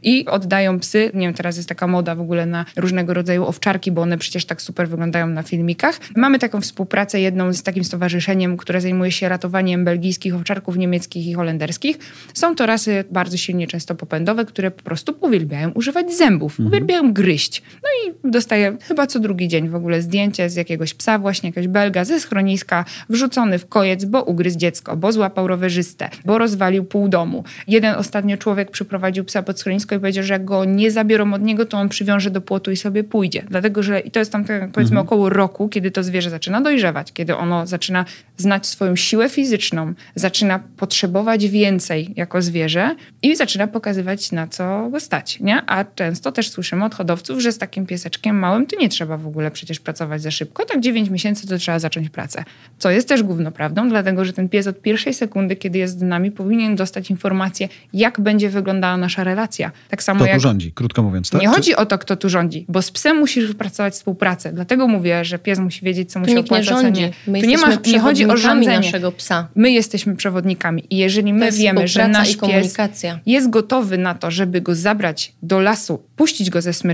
I 0.02 0.26
oddają 0.26 0.80
psy, 0.80 1.10
nie 1.14 1.20
wiem, 1.26 1.34
teraz 1.34 1.56
jest 1.56 1.68
taka 1.68 1.86
moda 1.86 2.14
w 2.14 2.20
ogóle 2.20 2.46
na 2.46 2.64
różnego 2.76 3.14
rodzaju 3.14 3.44
owczarki, 3.46 3.92
bo 3.92 4.02
one 4.02 4.18
przecież 4.18 4.44
tak 4.44 4.62
super 4.62 4.88
wyglądają 4.88 5.26
na 5.26 5.42
filmikach. 5.42 6.00
Mamy 6.16 6.38
taką 6.38 6.60
współpracę 6.60 7.20
jedną 7.20 7.52
z 7.52 7.62
takim 7.62 7.84
stowarzyszeniem, 7.84 8.56
które 8.56 8.80
zajmuje 8.80 9.12
się 9.12 9.28
ratowaniem 9.28 9.84
belgijskich 9.84 10.34
owczarków 10.34 10.76
niemieckich 10.76 11.26
i 11.26 11.34
holenderskich. 11.34 11.98
Są 12.34 12.54
to 12.54 12.66
rasy 12.66 13.04
bardzo 13.10 13.36
silnie 13.36 13.66
często 13.66 13.94
popędowe, 13.94 14.44
które 14.44 14.70
po 14.70 14.82
prostu 14.82 15.14
uwielbiają 15.20 15.70
używać 15.70 16.16
zębów, 16.16 16.60
uwielbiają 16.60 17.09
gryźć. 17.12 17.62
No 17.74 17.88
i 18.04 18.30
dostaję 18.30 18.76
chyba 18.82 19.06
co 19.06 19.20
drugi 19.20 19.48
dzień 19.48 19.68
w 19.68 19.74
ogóle 19.74 20.02
zdjęcie 20.02 20.50
z 20.50 20.56
jakiegoś 20.56 20.94
psa, 20.94 21.18
właśnie 21.18 21.48
jakaś 21.48 21.68
belga 21.68 22.04
ze 22.04 22.20
schroniska, 22.20 22.84
wrzucony 23.08 23.58
w 23.58 23.68
kojec, 23.68 24.04
bo 24.04 24.22
ugryzł 24.22 24.58
dziecko, 24.58 24.96
bo 24.96 25.12
złapał 25.12 25.46
rowerzystę, 25.46 26.08
bo 26.24 26.38
rozwalił 26.38 26.84
pół 26.84 27.08
domu. 27.08 27.44
Jeden 27.66 27.94
ostatnio 27.94 28.36
człowiek 28.36 28.70
przyprowadził 28.70 29.24
psa 29.24 29.42
pod 29.42 29.60
schronisko 29.60 29.94
i 29.94 29.98
powiedział, 29.98 30.24
że 30.24 30.32
jak 30.32 30.44
go 30.44 30.64
nie 30.64 30.90
zabiorą 30.90 31.34
od 31.34 31.42
niego, 31.42 31.66
to 31.66 31.78
on 31.78 31.88
przywiąże 31.88 32.30
do 32.30 32.40
płotu 32.40 32.70
i 32.70 32.76
sobie 32.76 33.04
pójdzie. 33.04 33.42
Dlatego, 33.48 33.82
że 33.82 34.00
i 34.00 34.10
to 34.10 34.18
jest 34.18 34.32
tam 34.32 34.44
powiedzmy 34.72 35.00
około 35.00 35.28
roku, 35.28 35.68
kiedy 35.68 35.90
to 35.90 36.02
zwierzę 36.02 36.30
zaczyna 36.30 36.60
dojrzewać, 36.60 37.12
kiedy 37.12 37.36
ono 37.36 37.66
zaczyna 37.66 38.04
znać 38.36 38.66
swoją 38.66 38.96
siłę 38.96 39.28
fizyczną, 39.28 39.94
zaczyna 40.14 40.60
potrzebować 40.76 41.48
więcej 41.48 42.12
jako 42.16 42.42
zwierzę 42.42 42.96
i 43.22 43.36
zaczyna 43.36 43.66
pokazywać 43.66 44.32
na 44.32 44.46
co 44.46 44.88
go 44.90 45.00
stać, 45.00 45.40
nie? 45.40 45.62
A 45.66 45.84
często 45.84 46.32
też 46.32 46.50
słyszymy 46.50 46.84
od 46.84 46.94
hodowców, 47.00 47.40
że 47.40 47.52
z 47.52 47.58
takim 47.58 47.86
pieseczkiem 47.86 48.36
małym 48.38 48.66
to 48.66 48.76
nie 48.80 48.88
trzeba 48.88 49.16
w 49.16 49.26
ogóle 49.26 49.50
przecież 49.50 49.80
pracować 49.80 50.22
za 50.22 50.30
szybko. 50.30 50.64
Tak 50.64 50.80
9 50.80 51.10
miesięcy 51.10 51.46
to 51.48 51.58
trzeba 51.58 51.78
zacząć 51.78 52.10
pracę. 52.10 52.44
Co 52.78 52.90
jest 52.90 53.08
też 53.08 53.22
główną 53.22 53.50
prawdą, 53.52 53.88
dlatego 53.88 54.24
że 54.24 54.32
ten 54.32 54.48
pies 54.48 54.66
od 54.66 54.80
pierwszej 54.82 55.14
sekundy, 55.14 55.56
kiedy 55.56 55.78
jest 55.78 55.98
z 55.98 56.02
nami, 56.02 56.30
powinien 56.30 56.76
dostać 56.76 57.10
informację, 57.10 57.68
jak 57.92 58.20
będzie 58.20 58.50
wyglądała 58.50 58.96
nasza 58.96 59.24
relacja. 59.24 59.72
Tak 59.90 60.02
samo 60.02 60.18
Kto 60.20 60.26
jak... 60.26 60.36
tu 60.36 60.40
rządzi, 60.42 60.72
krótko 60.72 61.02
mówiąc, 61.02 61.30
tak? 61.30 61.40
Nie 61.40 61.48
Czy- 61.48 61.54
chodzi 61.54 61.76
o 61.76 61.86
to, 61.86 61.98
kto 61.98 62.16
tu 62.16 62.28
rządzi, 62.28 62.64
bo 62.68 62.82
z 62.82 62.90
psem 62.90 63.16
musisz 63.16 63.46
wypracować 63.46 63.92
współpracę. 63.94 64.52
Dlatego 64.52 64.88
mówię, 64.88 65.24
że 65.24 65.38
pies 65.38 65.58
musi 65.58 65.84
wiedzieć, 65.84 66.12
co 66.12 66.18
mu 66.18 66.24
Tu 66.24 66.30
się 66.30 66.36
nikt 66.36 66.50
nie 66.50 66.62
rządzi. 66.64 67.00
nie. 67.02 67.10
My 67.26 67.40
tu 67.40 67.46
nie, 67.46 67.58
ma, 67.58 67.66
jesteśmy 67.68 67.92
nie 67.92 68.00
chodzi 68.00 68.24
o 68.24 68.28
przewodnikami 68.28 68.64
rządzenie. 68.64 68.86
naszego 68.86 69.12
psa. 69.12 69.48
My 69.54 69.70
jesteśmy 69.70 70.16
przewodnikami 70.16 70.84
i 70.90 70.96
jeżeli 70.96 71.32
my 71.32 71.52
wiemy, 71.52 71.88
że 71.88 72.08
nasz 72.08 72.28
pies 72.28 72.36
komunikacja. 72.36 73.18
jest 73.26 73.50
gotowy 73.50 73.98
na 73.98 74.14
to, 74.14 74.30
żeby 74.30 74.60
go 74.60 74.74
zabrać 74.74 75.32
do 75.42 75.60
lasu, 75.60 76.02
puścić 76.16 76.50
go 76.50 76.60
ze 76.62 76.72
smyczy 76.72 76.89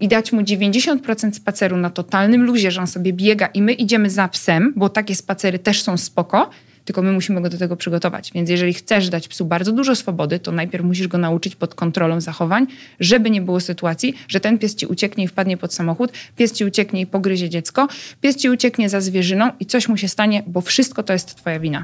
i 0.00 0.08
dać 0.08 0.32
mu 0.32 0.42
90% 0.42 1.32
spaceru 1.32 1.76
na 1.76 1.90
totalnym 1.90 2.42
luzie, 2.42 2.70
że 2.70 2.80
on 2.80 2.86
sobie 2.86 3.12
biega 3.12 3.46
i 3.46 3.62
my 3.62 3.72
idziemy 3.72 4.10
za 4.10 4.28
psem, 4.28 4.72
bo 4.76 4.88
takie 4.88 5.14
spacery 5.14 5.58
też 5.58 5.82
są 5.82 5.96
spoko, 5.96 6.50
tylko 6.86 7.02
my 7.02 7.12
musimy 7.12 7.40
go 7.40 7.48
do 7.48 7.58
tego 7.58 7.76
przygotować. 7.76 8.32
Więc 8.34 8.50
jeżeli 8.50 8.74
chcesz 8.74 9.08
dać 9.08 9.28
psu 9.28 9.44
bardzo 9.44 9.72
dużo 9.72 9.96
swobody, 9.96 10.38
to 10.38 10.52
najpierw 10.52 10.84
musisz 10.84 11.08
go 11.08 11.18
nauczyć 11.18 11.56
pod 11.56 11.74
kontrolą 11.74 12.20
zachowań, 12.20 12.66
żeby 13.00 13.30
nie 13.30 13.40
było 13.40 13.60
sytuacji, 13.60 14.14
że 14.28 14.40
ten 14.40 14.58
pies 14.58 14.74
ci 14.74 14.86
ucieknie 14.86 15.24
i 15.24 15.28
wpadnie 15.28 15.56
pod 15.56 15.74
samochód, 15.74 16.12
pies 16.36 16.52
ci 16.52 16.64
ucieknie 16.64 17.00
i 17.00 17.06
pogryzie 17.06 17.48
dziecko, 17.48 17.88
pies 18.20 18.36
ci 18.36 18.50
ucieknie 18.50 18.88
za 18.88 19.00
zwierzyną 19.00 19.50
i 19.60 19.66
coś 19.66 19.88
mu 19.88 19.96
się 19.96 20.08
stanie, 20.08 20.42
bo 20.46 20.60
wszystko 20.60 21.02
to 21.02 21.12
jest 21.12 21.34
twoja 21.34 21.60
wina. 21.60 21.82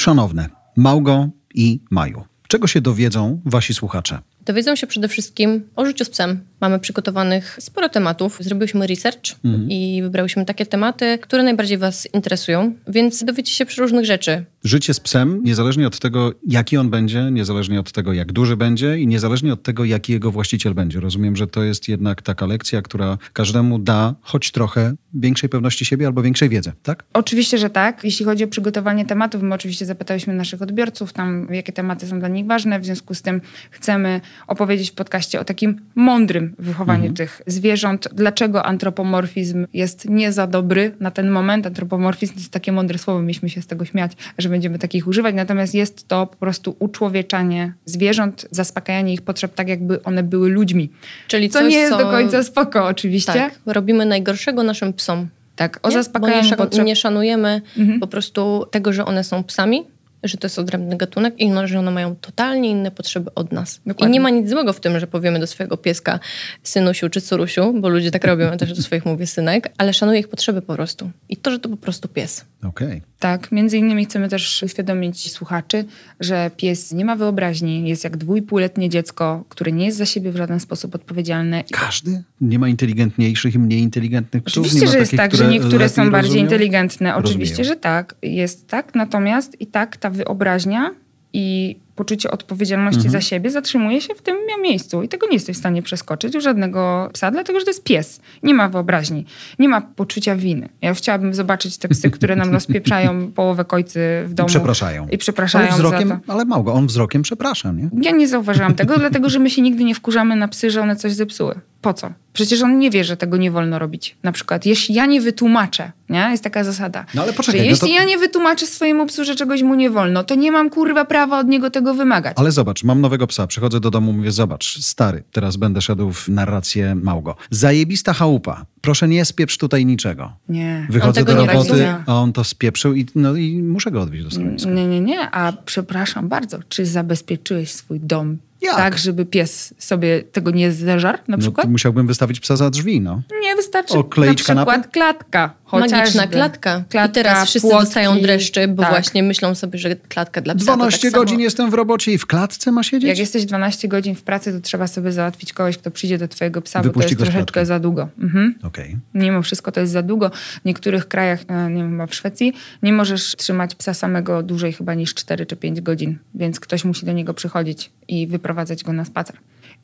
Szanowne, 0.00 0.48
Małgo 0.76 1.28
i 1.54 1.80
Maju, 1.90 2.24
czego 2.48 2.66
się 2.66 2.80
dowiedzą 2.80 3.40
wasi 3.44 3.74
słuchacze? 3.74 4.18
Dowiedzą 4.46 4.76
się 4.76 4.86
przede 4.86 5.08
wszystkim 5.08 5.68
o 5.76 5.86
życiu 5.86 6.04
z 6.04 6.10
psem. 6.10 6.40
Mamy 6.60 6.78
przygotowanych 6.78 7.56
sporo 7.60 7.88
tematów. 7.88 8.38
Zrobiliśmy 8.40 8.86
research 8.86 9.22
i 9.68 10.00
wybrałyśmy 10.02 10.44
takie 10.44 10.66
tematy, 10.66 11.18
które 11.18 11.42
najbardziej 11.42 11.78
Was 11.78 12.08
interesują, 12.14 12.74
więc 12.88 13.24
dowiecie 13.24 13.52
się 13.52 13.66
przeróżnych 13.66 14.04
rzeczy. 14.04 14.44
Życie 14.64 14.94
z 14.94 15.00
psem, 15.00 15.40
niezależnie 15.44 15.86
od 15.86 15.98
tego, 15.98 16.32
jaki 16.48 16.76
on 16.76 16.90
będzie, 16.90 17.30
niezależnie 17.30 17.80
od 17.80 17.92
tego, 17.92 18.12
jak 18.12 18.32
duży 18.32 18.56
będzie 18.56 18.98
i 18.98 19.06
niezależnie 19.06 19.52
od 19.52 19.62
tego, 19.62 19.84
jaki 19.84 20.12
jego 20.12 20.30
właściciel 20.30 20.74
będzie. 20.74 21.00
Rozumiem, 21.00 21.36
że 21.36 21.46
to 21.46 21.62
jest 21.62 21.88
jednak 21.88 22.22
taka 22.22 22.46
lekcja, 22.46 22.82
która 22.82 23.18
każdemu 23.32 23.78
da 23.78 24.14
choć 24.20 24.50
trochę 24.50 24.94
większej 25.14 25.48
pewności 25.48 25.84
siebie 25.84 26.06
albo 26.06 26.22
większej 26.22 26.48
wiedzy, 26.48 26.72
tak? 26.82 27.04
Oczywiście, 27.12 27.58
że 27.58 27.70
tak. 27.70 28.04
Jeśli 28.04 28.24
chodzi 28.24 28.44
o 28.44 28.48
przygotowanie 28.48 29.06
tematów, 29.06 29.42
my 29.42 29.54
oczywiście 29.54 29.86
zapytałyśmy 29.86 30.34
naszych 30.34 30.62
odbiorców, 30.62 31.12
tam 31.12 31.48
jakie 31.50 31.72
tematy 31.72 32.06
są 32.06 32.18
dla 32.18 32.28
nich 32.28 32.46
ważne. 32.46 32.80
W 32.80 32.84
związku 32.84 33.14
z 33.14 33.22
tym 33.22 33.40
chcemy 33.70 34.20
opowiedzieć 34.46 34.90
w 34.90 34.94
podcaście 34.94 35.40
o 35.40 35.44
takim 35.44 35.80
mądrym 35.94 36.54
wychowaniu 36.58 37.12
tych 37.12 37.42
zwierząt. 37.46 38.08
Dlaczego 38.12 38.66
antropomorfizm 38.66 39.66
jest 39.72 40.08
nie 40.08 40.32
za 40.32 40.46
dobry 40.46 40.94
na 41.00 41.10
ten 41.10 41.30
moment? 41.30 41.66
Antropomorfizm 41.66 42.32
to 42.34 42.38
jest 42.40 42.52
takie 42.52 42.72
mądre 42.72 42.98
słowo, 42.98 43.20
mieliśmy 43.20 43.48
się 43.50 43.62
z 43.62 43.66
tego 43.66 43.84
śmiać, 43.84 44.12
że 44.38 44.48
będziemy 44.48 44.78
takich 44.78 45.06
używać. 45.06 45.34
Natomiast 45.34 45.74
jest 45.74 46.08
to 46.08 46.26
po 46.26 46.36
prostu 46.36 46.76
uczłowieczanie 46.78 47.72
zwierząt, 47.84 48.46
zaspokajanie 48.50 49.12
ich 49.14 49.22
potrzeb 49.22 49.54
tak, 49.54 49.68
jakby 49.68 50.02
one 50.02 50.22
były 50.22 50.48
ludźmi. 50.48 50.90
Czyli 51.28 51.50
Co 51.50 51.58
coś, 51.58 51.70
nie 51.72 51.78
jest 51.78 51.92
co... 51.92 51.98
do 51.98 52.10
końca 52.10 52.42
spoko, 52.42 52.86
oczywiście. 52.86 53.32
Tak, 53.32 53.58
robimy 53.66 54.06
najgorszego 54.06 54.62
naszym 54.62 54.92
psom. 54.92 55.28
Tak, 55.56 55.78
o 55.82 55.88
Nie? 55.88 55.96
Nie, 55.96 56.02
zaspokajaniu 56.02 56.48
szan- 56.48 56.56
potrzeb. 56.56 56.84
nie 56.86 56.96
szanujemy 56.96 57.62
Mhm. 57.78 58.00
po 58.00 58.06
prostu 58.06 58.66
tego, 58.70 58.92
że 58.92 59.04
one 59.04 59.24
są 59.24 59.44
psami, 59.44 59.84
że 60.28 60.36
to 60.36 60.46
jest 60.46 60.58
odrębny 60.58 60.96
gatunek 60.96 61.34
i 61.38 61.48
no, 61.48 61.66
że 61.66 61.78
one 61.78 61.90
mają 61.90 62.16
totalnie 62.16 62.70
inne 62.70 62.90
potrzeby 62.90 63.34
od 63.34 63.52
nas. 63.52 63.80
Dokładnie. 63.86 64.08
I 64.08 64.12
nie 64.12 64.20
ma 64.20 64.30
nic 64.30 64.50
złego 64.50 64.72
w 64.72 64.80
tym, 64.80 65.00
że 65.00 65.06
powiemy 65.06 65.40
do 65.40 65.46
swojego 65.46 65.76
pieska 65.76 66.20
synusiu 66.62 67.10
czy 67.10 67.20
córusiu, 67.20 67.72
bo 67.80 67.88
ludzie 67.88 68.10
tak 68.10 68.24
robią, 68.24 68.44
ja 68.44 68.56
też 68.56 68.72
do 68.72 68.82
swoich 68.82 69.06
mówię 69.06 69.26
synek, 69.26 69.72
ale 69.78 69.92
szanuję 69.92 70.20
ich 70.20 70.28
potrzeby 70.28 70.62
po 70.62 70.74
prostu. 70.74 71.10
I 71.28 71.36
to, 71.36 71.50
że 71.50 71.58
to 71.58 71.68
po 71.68 71.76
prostu 71.76 72.08
pies. 72.08 72.44
Okej. 72.64 73.02
Tak, 73.18 73.52
między 73.52 73.78
innymi 73.78 74.04
chcemy 74.04 74.28
też 74.28 74.62
uświadomić 74.62 75.32
słuchaczy, 75.32 75.84
że 76.20 76.50
pies 76.56 76.92
nie 76.92 77.04
ma 77.04 77.16
wyobraźni, 77.16 77.88
jest 77.88 78.04
jak 78.04 78.16
dwójpółletnie 78.16 78.88
dziecko, 78.88 79.44
które 79.48 79.72
nie 79.72 79.86
jest 79.86 79.98
za 79.98 80.06
siebie 80.06 80.32
w 80.32 80.36
żaden 80.36 80.60
sposób 80.60 80.94
odpowiedzialne. 80.94 81.64
Każdy? 81.72 82.22
Nie 82.40 82.58
ma 82.58 82.68
inteligentniejszych 82.68 83.54
i 83.54 83.58
mniej 83.58 83.80
inteligentnych 83.80 84.42
psów? 84.42 84.56
nie 84.56 84.68
Oczywiście, 84.68 84.86
ma 84.86 84.92
że 84.92 84.98
jest 84.98 85.10
takich, 85.10 85.18
tak, 85.18 85.32
że 85.32 85.44
które 85.44 85.52
niektóre 85.52 85.88
są 85.88 86.10
bardziej 86.10 86.40
inteligentne. 86.40 87.16
Oczywiście, 87.16 87.56
Rozumieją. 87.56 87.74
że 87.74 87.80
tak, 87.80 88.14
jest 88.22 88.68
tak. 88.68 88.94
Natomiast 88.94 89.60
i 89.60 89.66
tak 89.66 89.96
ta 89.96 90.10
wyobraźnia 90.16 90.90
i 91.32 91.76
poczucie 91.96 92.30
odpowiedzialności 92.30 92.96
Mhm. 93.06 93.12
za 93.12 93.20
siebie 93.20 93.50
zatrzymuje 93.50 94.00
się 94.00 94.14
w 94.14 94.22
tym 94.22 94.35
miejscu. 94.62 95.02
I 95.02 95.08
tego 95.08 95.26
nie 95.26 95.32
jesteś 95.34 95.56
w 95.56 95.58
stanie 95.58 95.82
przeskoczyć 95.82 96.36
u 96.36 96.40
żadnego 96.40 97.10
psa, 97.12 97.30
dlatego 97.30 97.58
że 97.60 97.64
to 97.64 97.70
jest 97.70 97.84
pies. 97.84 98.20
Nie 98.42 98.54
ma 98.54 98.68
wyobraźni, 98.68 99.24
nie 99.58 99.68
ma 99.68 99.80
poczucia 99.80 100.36
winy. 100.36 100.68
Ja 100.82 100.94
chciałabym 100.94 101.34
zobaczyć 101.34 101.78
te 101.78 101.88
psy, 101.88 102.10
które 102.10 102.36
nam 102.36 102.52
rozpieprzają 102.52 103.26
połowę 103.32 103.64
kojcy 103.64 104.00
w 104.26 104.34
domu. 104.34 104.48
Przepraszają. 104.48 105.08
I 105.08 105.18
przepraszają 105.18 105.66
ale 105.68 105.74
wzrokiem, 105.74 106.08
za 106.08 106.16
to. 106.26 106.32
Ale 106.32 106.44
Małgo, 106.44 106.72
on 106.72 106.86
wzrokiem 106.86 107.22
przeprasza, 107.22 107.72
nie? 107.72 107.88
Ja 108.02 108.10
nie 108.10 108.28
zauważyłam 108.28 108.74
tego, 108.74 108.98
dlatego 109.04 109.28
że 109.30 109.38
my 109.38 109.50
się 109.50 109.62
nigdy 109.62 109.84
nie 109.84 109.94
wkurzamy 109.94 110.36
na 110.36 110.48
psy, 110.48 110.70
że 110.70 110.80
one 110.82 110.96
coś 110.96 111.12
zepsuły. 111.12 111.60
Po 111.80 111.94
co? 111.94 112.10
Przecież 112.32 112.62
on 112.62 112.78
nie 112.78 112.90
wie, 112.90 113.04
że 113.04 113.16
tego 113.16 113.36
nie 113.36 113.50
wolno 113.50 113.78
robić. 113.78 114.16
Na 114.22 114.32
przykład, 114.32 114.66
jeśli 114.66 114.94
ja 114.94 115.06
nie 115.06 115.20
wytłumaczę, 115.20 115.92
nie? 116.08 116.28
jest 116.30 116.44
taka 116.44 116.64
zasada, 116.64 117.04
No 117.14 117.22
ale 117.22 117.32
poczekaj, 117.32 117.60
że 117.60 117.64
no 117.64 117.70
jeśli 117.70 117.88
to- 117.88 117.94
ja 117.94 118.04
nie 118.04 118.18
wytłumaczę 118.18 118.66
swojemu 118.66 119.06
psu, 119.06 119.24
że 119.24 119.34
czegoś 119.36 119.62
mu 119.62 119.74
nie 119.74 119.90
wolno, 119.90 120.24
to 120.24 120.34
nie 120.34 120.52
mam 120.52 120.70
kurwa 120.70 121.04
prawa 121.04 121.38
od 121.38 121.48
niego 121.48 121.70
tego 121.70 121.94
wymagać. 121.94 122.36
Ale 122.38 122.52
zobacz, 122.52 122.84
mam 122.84 123.00
nowego 123.00 123.26
psa, 123.26 123.46
przychodzę 123.46 123.80
do 123.80 123.90
domu, 123.90 124.12
mówię, 124.12 124.32
zobacz, 124.36 124.78
stary, 124.78 125.22
teraz 125.32 125.56
będę 125.56 125.80
szedł 125.80 126.12
w 126.12 126.28
narrację 126.28 126.94
Małgo. 126.94 127.36
Zajebista 127.50 128.12
chałupa, 128.12 128.66
proszę 128.80 129.08
nie 129.08 129.24
spieprz 129.24 129.58
tutaj 129.58 129.86
niczego. 129.86 130.32
Nie. 130.48 130.86
Wychodzę 130.90 131.24
do 131.24 131.34
roboty, 131.34 131.88
a 132.06 132.14
on 132.14 132.32
to 132.32 132.44
spieprzył 132.44 132.94
i, 132.94 133.06
no, 133.14 133.36
i 133.36 133.62
muszę 133.62 133.90
go 133.90 134.00
odwieźć 134.00 134.24
do 134.24 134.30
schroniska. 134.30 134.70
Nie, 134.70 134.86
nie, 134.86 135.00
nie. 135.00 135.30
A 135.30 135.52
przepraszam 135.52 136.28
bardzo, 136.28 136.58
czy 136.68 136.86
zabezpieczyłeś 136.86 137.72
swój 137.72 138.00
dom 138.00 138.38
Jak? 138.60 138.76
tak, 138.76 138.98
żeby 138.98 139.26
pies 139.26 139.74
sobie 139.78 140.22
tego 140.22 140.50
nie 140.50 140.72
zeżarł 140.72 141.18
na 141.18 141.36
No, 141.36 141.38
przykład? 141.38 141.66
to 141.66 141.70
musiałbym 141.70 142.06
wystawić 142.06 142.40
psa 142.40 142.56
za 142.56 142.70
drzwi, 142.70 143.00
no. 143.00 143.22
Nie 143.42 143.56
wystarczy 143.56 143.98
Okleić 143.98 144.28
na 144.30 144.34
przykład 144.54 144.66
kanapę? 144.66 144.88
klatka. 144.92 145.54
Magiczna 145.72 145.98
chociażby. 145.98 146.28
klatka. 146.28 146.84
klatka. 146.88 147.06
I 147.06 147.10
teraz 147.10 147.48
wszyscy 147.48 147.68
płotki. 147.68 147.84
dostają 147.84 148.20
dreszczy, 148.20 148.68
bo 148.68 148.82
Tak. 148.82 148.90
właśnie 148.92 149.22
myślą 149.22 149.54
sobie, 149.54 149.78
że 149.78 149.96
klatka 149.96 150.40
dla 150.40 150.54
psa 150.54 150.64
12 150.76 150.98
to 151.00 151.12
tak 151.12 151.20
godzin 151.20 151.36
samo. 151.36 151.44
jestem 151.44 151.70
w 151.70 151.74
robocie 151.74 152.12
i 152.12 152.18
w 152.18 152.26
klatce 152.26 152.72
ma 152.72 152.82
siedzieć? 152.82 153.08
Jak 153.08 153.18
jesteś 153.18 153.44
12 153.44 153.88
godzin 153.88 154.14
w 154.14 154.22
pracy, 154.22 154.52
to 154.52 154.60
trzeba 154.60 154.86
sobie 154.86 155.12
załatwić 155.12 155.52
kogoś, 155.52 155.78
kto 155.78 155.90
przyjdzie 155.90 156.18
do 156.18 156.28
twojego 156.28 156.62
psa, 156.62 156.78
bo 156.78 156.82
to 156.82 156.88
Wypuści 156.88 157.10
jest 157.14 157.22
troszeczkę 157.22 157.66
za 157.66 157.78
długo. 157.80 158.08
Mhm. 158.22 158.54
Okej. 158.62 158.96
Mimo 159.14 159.42
wszystko 159.42 159.72
to 159.72 159.80
jest 159.80 159.92
za 159.92 160.02
długo. 160.02 160.30
W 160.62 160.64
niektórych 160.64 161.08
krajach, 161.08 161.40
e, 161.48 161.70
nie 161.70 161.82
wiem, 161.82 161.90
chyba 161.90 162.06
w 162.06 162.14
Szwecji, 162.14 162.52
nie 162.82 162.92
możesz 162.92 163.36
trzymać 163.36 163.74
psa 163.74 163.94
samego 163.94 164.42
dłużej 164.42 164.72
chyba 164.72 164.94
niż 164.94 165.14
4 165.14 165.46
czy 165.46 165.56
5 165.56 165.80
godzin, 165.80 166.18
więc 166.34 166.60
ktoś 166.60 166.84
musi 166.84 167.06
do 167.06 167.12
niego 167.12 167.34
przychodzić 167.34 167.90
i 168.08 168.26
wyprowadzać 168.46 168.84
go 168.84 168.92
na 168.92 169.04
spacer. 169.04 169.36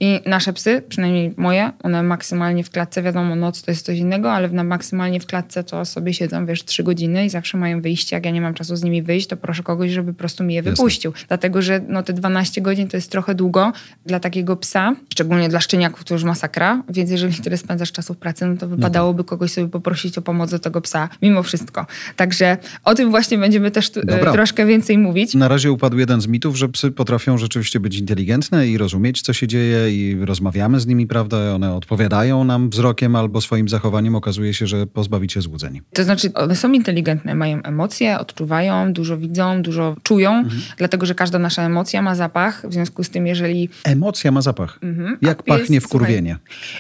I 0.05 0.21
nasze 0.27 0.53
psy, 0.53 0.83
przynajmniej 0.89 1.35
moje, 1.37 1.73
one 1.83 2.03
maksymalnie 2.03 2.65
w 2.65 2.71
klatce, 2.71 3.03
wiadomo, 3.03 3.37
noc 3.37 3.63
to 3.63 3.71
jest 3.71 3.87
coś 3.87 3.99
innego, 3.99 4.33
ale 4.33 4.49
na 4.49 4.65
maksymalnie 4.65 5.21
w 5.21 5.27
klatce 5.27 5.65
to 5.65 5.85
sobie 5.85 6.15
siedzą, 6.15 6.47
wiesz, 6.47 6.65
3 6.65 6.83
godziny 6.83 7.25
i 7.25 7.31
zawsze 7.31 7.59
mają 7.59 7.83
wyjście. 7.83 8.17
Jak 8.17 8.25
ja 8.25 8.31
nie 8.31 8.41
mam 8.41 8.55
czasu 8.55 8.77
z 8.77 8.83
nimi 8.83 9.03
wyjść, 9.03 9.27
to 9.27 9.37
proszę 9.37 9.63
kogoś, 9.63 9.91
żeby 9.91 10.13
po 10.13 10.19
prostu 10.19 10.45
mi 10.45 10.55
je 10.55 10.59
Jasne. 10.59 10.71
wypuścił. 10.71 11.13
Dlatego, 11.29 11.63
że 11.63 11.81
no, 11.89 12.03
te 12.03 12.13
12 12.13 12.61
godzin 12.61 12.89
to 12.89 12.97
jest 12.97 13.11
trochę 13.11 13.35
długo 13.35 13.73
dla 14.07 14.21
takiego 14.21 14.57
psa, 14.57 14.95
szczególnie 15.13 15.49
dla 15.49 15.61
szczeniaków 15.61 16.05
to 16.05 16.15
już 16.15 16.25
masakra, 16.25 16.83
więc 16.89 17.11
jeżeli 17.11 17.35
tyle 17.35 17.57
spędzasz 17.57 17.93
czasu 17.93 18.15
w 18.15 18.17
pracy, 18.17 18.47
no 18.47 18.57
to 18.57 18.69
wypadałoby 18.69 19.25
kogoś 19.25 19.53
sobie 19.53 19.69
poprosić 19.69 20.19
o 20.19 20.23
pomoc 20.23 20.51
do 20.51 20.59
tego 20.59 20.81
psa, 20.81 21.09
mimo 21.23 21.43
wszystko. 21.43 21.87
Także 22.17 22.57
o 22.85 22.95
tym 22.95 23.11
właśnie 23.11 23.39
będziemy 23.39 23.71
też 23.71 23.91
e, 23.97 24.07
Dobra. 24.07 24.33
troszkę 24.33 24.67
więcej 24.67 24.99
mówić. 24.99 25.35
Na 25.35 25.49
razie 25.49 25.73
upadł 25.73 25.99
jeden 25.99 26.21
z 26.21 26.27
mitów, 26.27 26.57
że 26.57 26.69
psy 26.69 26.91
potrafią 26.91 27.39
rzeczywiście 27.39 27.81
być 27.81 27.99
inteligentne 27.99 28.69
i 28.69 28.79
rozumieć, 28.79 29.23
co 29.23 29.33
się 29.33 29.47
dzieje 29.47 29.92
i 29.93 30.25
rozmawiamy 30.25 30.81
z 30.81 30.87
nimi, 30.87 31.07
prawda? 31.07 31.55
One 31.55 31.75
odpowiadają 31.75 32.45
nam 32.45 32.71
wzrokiem 32.71 33.17
albo 33.17 33.41
swoim 33.41 33.69
zachowaniem. 33.69 34.15
Okazuje 34.15 34.55
się, 34.55 34.67
że 34.67 34.87
pozbawicie 34.87 35.41
złudzeń. 35.43 35.81
To 35.93 36.05
znaczy, 36.05 36.33
one 36.35 36.57
są 36.57 36.73
inteligentne, 36.73 37.35
mają 37.35 37.63
emocje, 37.63 38.19
odczuwają, 38.19 38.93
dużo 38.93 39.17
widzą, 39.19 39.63
dużo 39.63 39.97
czują, 40.03 40.31
Mhm. 40.33 40.63
dlatego 40.77 41.07
że 41.07 41.15
każda 41.15 41.39
nasza 41.39 41.63
emocja 41.63 42.03
ma 42.03 42.15
zapach. 42.15 42.63
W 42.69 42.73
związku 42.73 43.05
z 43.05 43.11
tym, 43.11 43.27
jeżeli 43.27 43.69
Emocja 43.85 44.33
ma 44.33 44.43
zapach. 44.43 44.79
Mhm. 44.83 45.19
Jak 45.23 45.43
pies, 45.43 45.59
pachnie 45.59 45.81
słuchaj, 45.81 45.89
wkurwienie? 45.99 46.37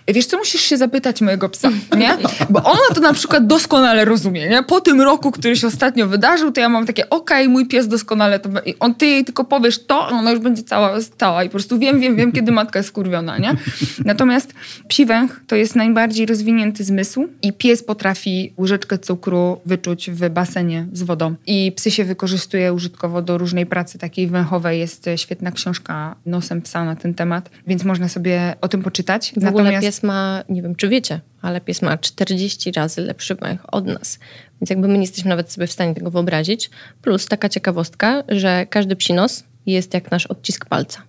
Wiesz 0.09 0.27
co, 0.27 0.39
musisz 0.39 0.61
się 0.61 0.77
zapytać 0.77 1.21
mojego 1.21 1.49
psa, 1.49 1.69
nie? 1.99 2.17
Bo 2.51 2.63
ona 2.65 2.81
to 2.95 3.01
na 3.01 3.13
przykład 3.13 3.47
doskonale 3.47 4.05
rozumie, 4.05 4.49
nie? 4.49 4.63
Po 4.63 4.81
tym 4.81 5.01
roku, 5.01 5.31
który 5.33 5.57
się 5.57 5.67
ostatnio 5.67 6.07
wydarzył, 6.07 6.53
to 6.53 6.61
ja 6.61 6.69
mam 6.69 6.87
takie, 6.87 7.11
okej, 7.11 7.49
mój 7.49 7.67
pies 7.69 7.89
doskonale 7.89 8.39
to... 8.41 8.49
On, 8.81 8.95
ty 8.95 9.07
jej 9.07 9.25
tylko 9.25 9.45
powiesz 9.45 9.87
to, 9.87 10.09
ona 10.09 10.31
już 10.31 10.41
będzie 10.41 10.63
cała 10.63 11.01
stała 11.01 11.45
i 11.45 11.47
po 11.49 11.53
prostu 11.53 11.79
wiem, 11.79 12.01
wiem, 12.01 12.17
wiem, 12.17 12.33
kiedy 12.33 12.53
matka 12.53 12.79
jest 12.79 12.89
wkurwiona, 12.89 13.02
nie? 13.39 13.57
Natomiast 14.05 14.55
psi 14.89 15.07
węch 15.07 15.41
to 15.47 15.57
jest 15.57 15.77
najbardziej 15.77 16.27
rozwinięty 16.27 16.85
zmysł 16.85 17.29
i 17.43 17.53
pies 17.53 17.85
potrafi 17.85 18.55
łyżeczkę 18.59 18.99
cukru 18.99 19.61
wyczuć 19.67 20.11
w 20.11 20.29
basenie 20.31 20.87
z 20.93 21.03
wodą. 21.03 21.35
I 21.47 21.73
psy 21.73 21.91
się 21.91 22.05
wykorzystuje 22.05 22.73
użytkowo 22.73 23.23
do 23.23 23.39
różnej 23.39 23.67
pracy 23.67 23.99
takiej 23.99 24.27
węchowej. 24.27 24.81
Jest 24.81 25.07
świetna 25.17 25.53
książka 25.53 26.17
Nosem 26.27 26.63
psa 26.63 26.85
na 26.85 26.97
ten 26.97 27.15
temat, 27.15 27.51
więc 27.67 27.85
można 27.85 28.09
sobie 28.09 28.55
o 28.61 28.69
tym 28.69 28.83
poczytać. 28.83 29.33
W 29.37 29.47
ogóle 29.47 29.81
pies 29.81 30.03
ma, 30.03 30.45
nie 30.49 30.63
wiem 30.63 30.75
czy 30.75 30.89
wiecie, 30.89 31.21
ale 31.43 31.61
pies 31.61 31.83
ma 31.83 31.99
40 31.99 32.73
razy 32.73 33.01
lepszy 33.01 33.35
węch 33.35 33.61
od 33.73 33.87
nas. 33.87 34.19
Więc 34.61 34.71
jakby 34.71 34.89
my 34.89 34.95
nie 34.95 35.01
jesteśmy 35.01 35.29
nawet 35.29 35.53
sobie 35.53 35.67
w 35.67 35.73
stanie 35.73 35.95
tego 35.95 36.11
wyobrazić. 36.11 36.71
Plus 37.03 37.27
taka 37.27 37.49
ciekawostka, 37.49 38.23
że 38.29 38.67
każdy 38.71 38.97
psi 38.97 39.15
nos 39.15 39.45
jest 39.67 39.95
jak 39.95 40.11
nasz 40.11 40.27
odcisk 40.27 40.67
palca. 40.67 41.03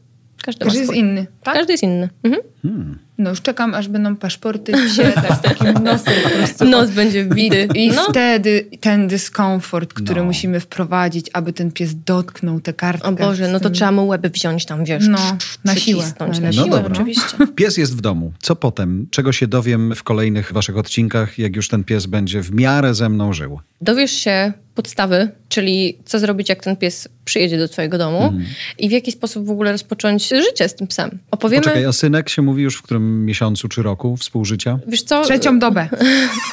Każdy, 0.43 0.65
Każdy 0.65 0.79
jest 0.79 0.93
inny, 0.93 1.27
tak? 1.43 1.53
Każdy 1.53 1.73
jest 1.73 1.83
inny. 1.83 2.09
Mhm. 2.23 2.43
Hmm. 2.61 2.99
No 3.17 3.29
już 3.29 3.41
czekam, 3.41 3.73
aż 3.73 3.87
będą 3.87 4.15
paszporty 4.15 4.71
psie 4.71 5.03
tak, 5.15 5.37
z 5.39 5.41
takim 5.41 5.83
nosem 5.83 6.13
po 6.23 6.29
prostu. 6.29 6.65
Nos 6.65 6.89
będzie 6.89 7.25
wbity. 7.25 7.67
I, 7.75 7.85
i 7.85 7.91
no. 7.91 8.05
wtedy 8.09 8.67
ten 8.79 9.07
dyskomfort, 9.07 9.93
który 9.93 10.21
no. 10.21 10.25
musimy 10.25 10.59
wprowadzić, 10.59 11.29
aby 11.33 11.53
ten 11.53 11.71
pies 11.71 11.95
dotknął 12.05 12.59
tę 12.59 12.73
kartkę. 12.73 13.07
O 13.07 13.11
Boże, 13.11 13.47
no 13.47 13.59
to 13.59 13.69
trzeba 13.69 13.91
mu 13.91 14.07
łeby 14.07 14.29
wziąć 14.29 14.65
tam, 14.65 14.85
wiesz, 14.85 15.07
no, 15.07 15.37
na 15.65 15.75
siłę. 15.75 16.03
Na 16.19 16.27
no 16.27 16.51
siłę, 16.51 16.69
dobra. 16.69 16.91
oczywiście. 16.91 17.37
Pies 17.55 17.77
jest 17.77 17.97
w 17.97 18.01
domu. 18.01 18.33
Co 18.39 18.55
potem? 18.55 19.07
Czego 19.11 19.31
się 19.31 19.47
dowiem 19.47 19.95
w 19.95 20.03
kolejnych 20.03 20.53
waszych 20.53 20.77
odcinkach, 20.77 21.39
jak 21.39 21.55
już 21.55 21.67
ten 21.67 21.83
pies 21.83 22.05
będzie 22.05 22.41
w 22.41 22.53
miarę 22.53 22.93
ze 22.93 23.09
mną 23.09 23.33
żył? 23.33 23.59
Dowiesz 23.81 24.11
się 24.11 24.53
podstawy, 24.75 25.29
czyli 25.49 25.97
co 26.05 26.19
zrobić, 26.19 26.49
jak 26.49 26.63
ten 26.63 26.75
pies 26.75 27.07
przyjedzie 27.25 27.57
do 27.57 27.67
twojego 27.67 27.97
domu 27.97 28.23
mhm. 28.23 28.45
i 28.77 28.89
w 28.89 28.91
jaki 28.91 29.11
sposób 29.11 29.45
w 29.45 29.49
ogóle 29.49 29.71
rozpocząć 29.71 30.29
życie 30.29 30.69
z 30.69 30.75
tym 30.75 30.87
psem. 30.87 31.19
Opowiemy... 31.31 31.61
Poczekaj, 31.63 31.85
a 31.85 31.91
synek 31.91 32.29
się 32.29 32.41
mówi 32.41 32.63
już 32.63 32.75
w 32.75 32.81
którym 32.81 33.02
miesiącu 33.03 33.69
czy 33.69 33.83
roku 33.83 34.17
współżycia? 34.17 34.79
Wiesz 34.87 35.03
co? 35.03 35.23
Trzecią 35.23 35.59
dobę. 35.59 35.87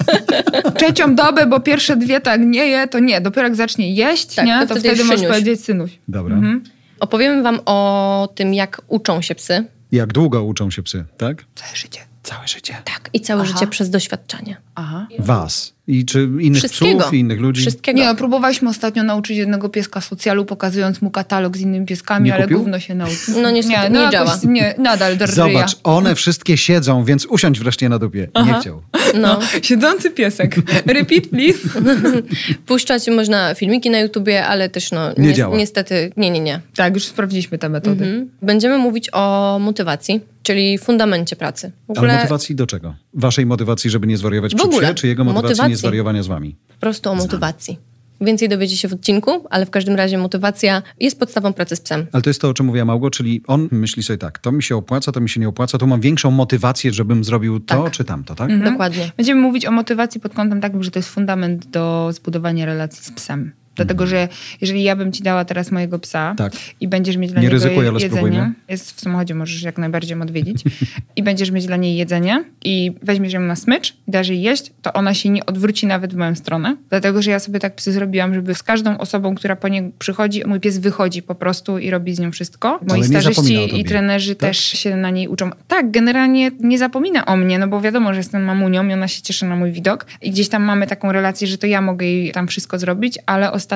Trzecią 0.79 1.15
dobę, 1.15 1.47
bo 1.47 1.61
pierwsze 1.61 1.97
dwie 1.97 2.21
tak 2.21 2.41
nie 2.41 2.67
je, 2.67 2.89
to 2.89 2.99
nie. 2.99 3.21
Dopiero 3.21 3.47
jak 3.47 3.57
zacznie 3.57 3.95
jeść, 3.95 4.35
tak, 4.35 4.47
nie, 4.47 4.67
to, 4.67 4.75
to 4.75 4.81
wtedy, 4.81 5.05
możesz 5.05 5.29
powiedzieć 5.29 5.65
synuś. 5.65 5.99
Dobra. 6.09 6.37
Mhm. 6.37 6.63
Opowiemy 7.01 7.43
wam 7.43 7.61
o 7.67 8.29
tym, 8.35 8.55
jak 8.55 8.83
uczą 8.89 9.23
się 9.23 9.35
psy. 9.35 9.65
Jak 9.93 10.13
długo 10.13 10.45
uczą 10.45 10.71
się 10.71 10.83
psy, 10.83 11.05
tak? 11.17 11.45
Całe 11.55 11.77
życie. 11.77 12.01
Całe 12.23 12.49
życie. 12.49 12.77
Tak, 12.85 13.11
i 13.13 13.21
całe 13.21 13.43
Aha. 13.43 13.53
życie 13.53 13.67
przez 13.67 13.91
doświadczenie. 13.91 14.57
Aha. 14.75 15.07
Was. 15.19 15.75
I 15.91 16.05
czy 16.05 16.29
innych 16.41 16.65
psów 16.65 17.13
i 17.13 17.19
innych 17.19 17.41
ludzi? 17.41 17.61
Wszystkiego. 17.61 17.99
Nie, 17.99 18.07
no, 18.07 18.15
próbowaliśmy 18.15 18.69
ostatnio 18.69 19.03
nauczyć 19.03 19.37
jednego 19.37 19.69
pieska 19.69 20.01
socjalu, 20.01 20.45
pokazując 20.45 21.03
mu 21.03 21.11
katalog 21.11 21.57
z 21.57 21.61
innymi 21.61 21.87
pieskami, 21.87 22.27
nie 22.27 22.35
ale 22.35 22.43
kupił? 22.43 22.59
gówno 22.59 22.81
się 22.81 22.95
nauczył. 22.95 23.43
No 23.43 23.51
niestety, 23.51 23.83
nie, 23.83 23.91
no, 23.91 24.05
nie 24.05 24.11
działa. 24.13 24.39
Nie, 24.45 24.75
nadal 24.79 25.17
drżyja. 25.17 25.35
Zobacz, 25.35 25.77
one 25.85 26.15
wszystkie 26.15 26.57
siedzą, 26.57 27.05
więc 27.05 27.27
usiądź 27.27 27.61
wreszcie 27.61 27.89
na 27.89 27.99
dupie. 27.99 28.29
Aha. 28.35 28.53
Nie 28.53 28.61
chciał. 28.61 28.83
No. 29.15 29.21
no. 29.21 29.41
Siedzący 29.63 30.11
piesek. 30.11 30.57
Repeat, 30.87 31.27
please. 31.27 31.59
Puszczać 32.67 33.09
można 33.09 33.55
filmiki 33.55 33.91
na 33.91 33.99
YouTubie, 33.99 34.47
ale 34.47 34.69
też 34.69 34.91
no... 34.93 35.13
Nie 35.19 35.29
ni 35.29 35.35
działa. 35.35 35.57
Niestety, 35.57 36.13
nie, 36.17 36.31
nie, 36.31 36.41
nie. 36.41 36.61
Tak, 36.77 36.95
już 36.95 37.05
sprawdziliśmy 37.05 37.59
te 37.59 37.69
metody. 37.69 38.05
Mhm. 38.05 38.31
Będziemy 38.43 38.79
mówić 38.79 39.09
o 39.13 39.59
motywacji, 39.61 40.21
czyli 40.43 40.79
fundamencie 40.79 41.37
pracy. 41.37 41.73
Ogóle... 41.89 42.09
Ale 42.09 42.19
motywacji 42.19 42.55
do 42.55 42.67
czego? 42.67 42.95
Waszej 43.15 43.47
motywacji, 43.47 43.91
żeby 43.91 44.07
nie 44.07 44.17
zwariować 44.17 44.55
przy 44.55 44.69
psie, 44.69 44.95
czy 44.95 45.07
jego 45.07 45.25
motywacji, 45.25 45.63
motywacji. 45.63 45.80
Nie 45.83 45.89
zwariowania 45.89 46.23
z 46.23 46.27
wami? 46.27 46.57
Po 46.69 46.81
prostu 46.81 47.11
o 47.11 47.15
motywacji. 47.15 47.79
Więcej 48.21 48.49
dowiecie 48.49 48.77
się 48.77 48.89
w 48.89 48.93
odcinku, 48.93 49.45
ale 49.51 49.67
w 49.67 49.71
każdym 49.71 49.95
razie 49.95 50.19
motywacja 50.19 50.83
jest 51.01 51.19
podstawą 51.19 51.53
pracy 51.53 51.77
z 51.77 51.81
psem. 51.81 52.07
Ale 52.13 52.23
to 52.23 52.31
jest 52.31 52.41
to, 52.41 52.49
o 52.49 52.55
czym 52.55 52.67
mówiła 52.67 52.85
Małgo, 52.85 53.11
czyli 53.11 53.43
on 53.47 53.69
myśli 53.71 54.03
sobie 54.03 54.19
tak, 54.19 54.39
to 54.39 54.53
mi 54.53 54.63
się 54.63 54.77
opłaca, 54.77 55.13
to 55.13 55.21
mi 55.21 55.29
się 55.29 55.41
nie 55.41 55.49
opłaca, 55.49 55.79
to 55.79 55.87
mam 55.87 56.01
większą 56.01 56.31
motywację, 56.31 56.93
żebym 56.93 57.25
zrobił 57.25 57.61
to 57.61 57.85
tak. 57.85 57.93
czy 57.93 58.05
tamto, 58.05 58.35
tak? 58.35 58.51
Mhm. 58.51 58.73
Dokładnie. 58.73 59.13
Będziemy 59.17 59.41
mówić 59.41 59.67
o 59.67 59.71
motywacji 59.71 60.21
pod 60.21 60.35
kątem 60.35 60.61
takim, 60.61 60.83
że 60.83 60.91
to 60.91 60.99
jest 60.99 61.09
fundament 61.09 61.67
do 61.67 62.11
zbudowania 62.13 62.67
relacji 62.67 63.05
z 63.05 63.11
psem. 63.11 63.53
Dlatego, 63.81 64.07
że 64.07 64.29
jeżeli 64.61 64.83
ja 64.83 64.97
bym 64.97 65.13
ci 65.13 65.23
dała 65.23 65.45
teraz 65.45 65.71
mojego 65.71 65.99
psa 65.99 66.35
tak. 66.37 66.53
i 66.81 66.89
będziesz 66.89 67.17
mieć 67.17 67.33
dla 67.33 67.41
nie 67.41 67.47
niego 67.47 67.55
ryzykuj, 67.55 67.85
jedzenie, 67.85 68.09
spróbujmy. 68.09 68.53
jest 68.69 68.97
w 68.97 69.01
samochodzie, 69.01 69.35
możesz 69.35 69.63
jak 69.63 69.79
najbardziej 69.79 70.17
ją 70.17 70.23
odwiedzić, 70.23 70.65
i 71.17 71.23
będziesz 71.23 71.51
mieć 71.51 71.67
dla 71.67 71.77
niej 71.77 71.97
jedzenie 71.97 72.45
i 72.65 72.93
weźmiesz 73.03 73.33
ją 73.33 73.41
na 73.41 73.57
smycz 73.57 73.97
i 74.09 74.11
dasz 74.11 74.29
jej 74.29 74.43
jeść, 74.43 74.73
to 74.83 74.93
ona 74.93 75.15
się 75.15 75.29
nie 75.29 75.47
odwróci 75.47 75.87
nawet 75.87 76.15
w 76.15 76.17
moją 76.17 76.35
stronę. 76.35 76.77
Dlatego, 76.91 77.23
że 77.23 77.31
ja 77.31 77.39
sobie 77.39 77.59
tak 77.59 77.75
psy 77.75 77.93
zrobiłam, 77.93 78.35
żeby 78.35 78.55
z 78.55 78.63
każdą 78.63 78.99
osobą, 78.99 79.35
która 79.35 79.57
po 79.57 79.69
nie 79.69 79.91
przychodzi, 79.99 80.43
mój 80.47 80.61
pies 80.61 80.79
wychodzi 80.79 81.23
po 81.23 81.35
prostu 81.35 81.79
i 81.79 81.91
robi 81.91 82.15
z 82.15 82.19
nią 82.19 82.33
wszystko. 82.33 82.81
Moi 82.89 83.05
starzyści 83.05 83.81
i 83.81 83.85
trenerzy 83.85 84.35
tak? 84.35 84.49
też 84.49 84.59
się 84.59 84.97
na 84.97 85.11
niej 85.11 85.29
uczą. 85.29 85.51
Tak, 85.69 85.91
generalnie 85.91 86.51
nie 86.61 86.79
zapomina 86.79 87.27
o 87.27 87.37
mnie, 87.37 87.59
no 87.59 87.69
bo 87.69 87.81
wiadomo, 87.81 88.13
że 88.13 88.21
jestem 88.21 88.45
mamunią 88.45 88.89
i 88.89 88.93
ona 88.93 89.09
się 89.09 89.23
cieszy 89.23 89.47
na 89.47 89.57
mój 89.57 89.73
widok 89.73 90.07
i 90.23 90.31
gdzieś 90.31 90.49
tam 90.49 90.63
mamy 90.63 90.87
taką 90.87 91.13
relację, 91.13 91.47
że 91.47 91.59
to 91.59 91.67
ja 91.67 91.81
mogę 91.81 92.07
jej 92.07 92.33
tam 92.33 92.49
wszystko 92.49 92.79
zrobić, 92.79 93.19
ale 93.27 93.53
ostatnio 93.53 93.70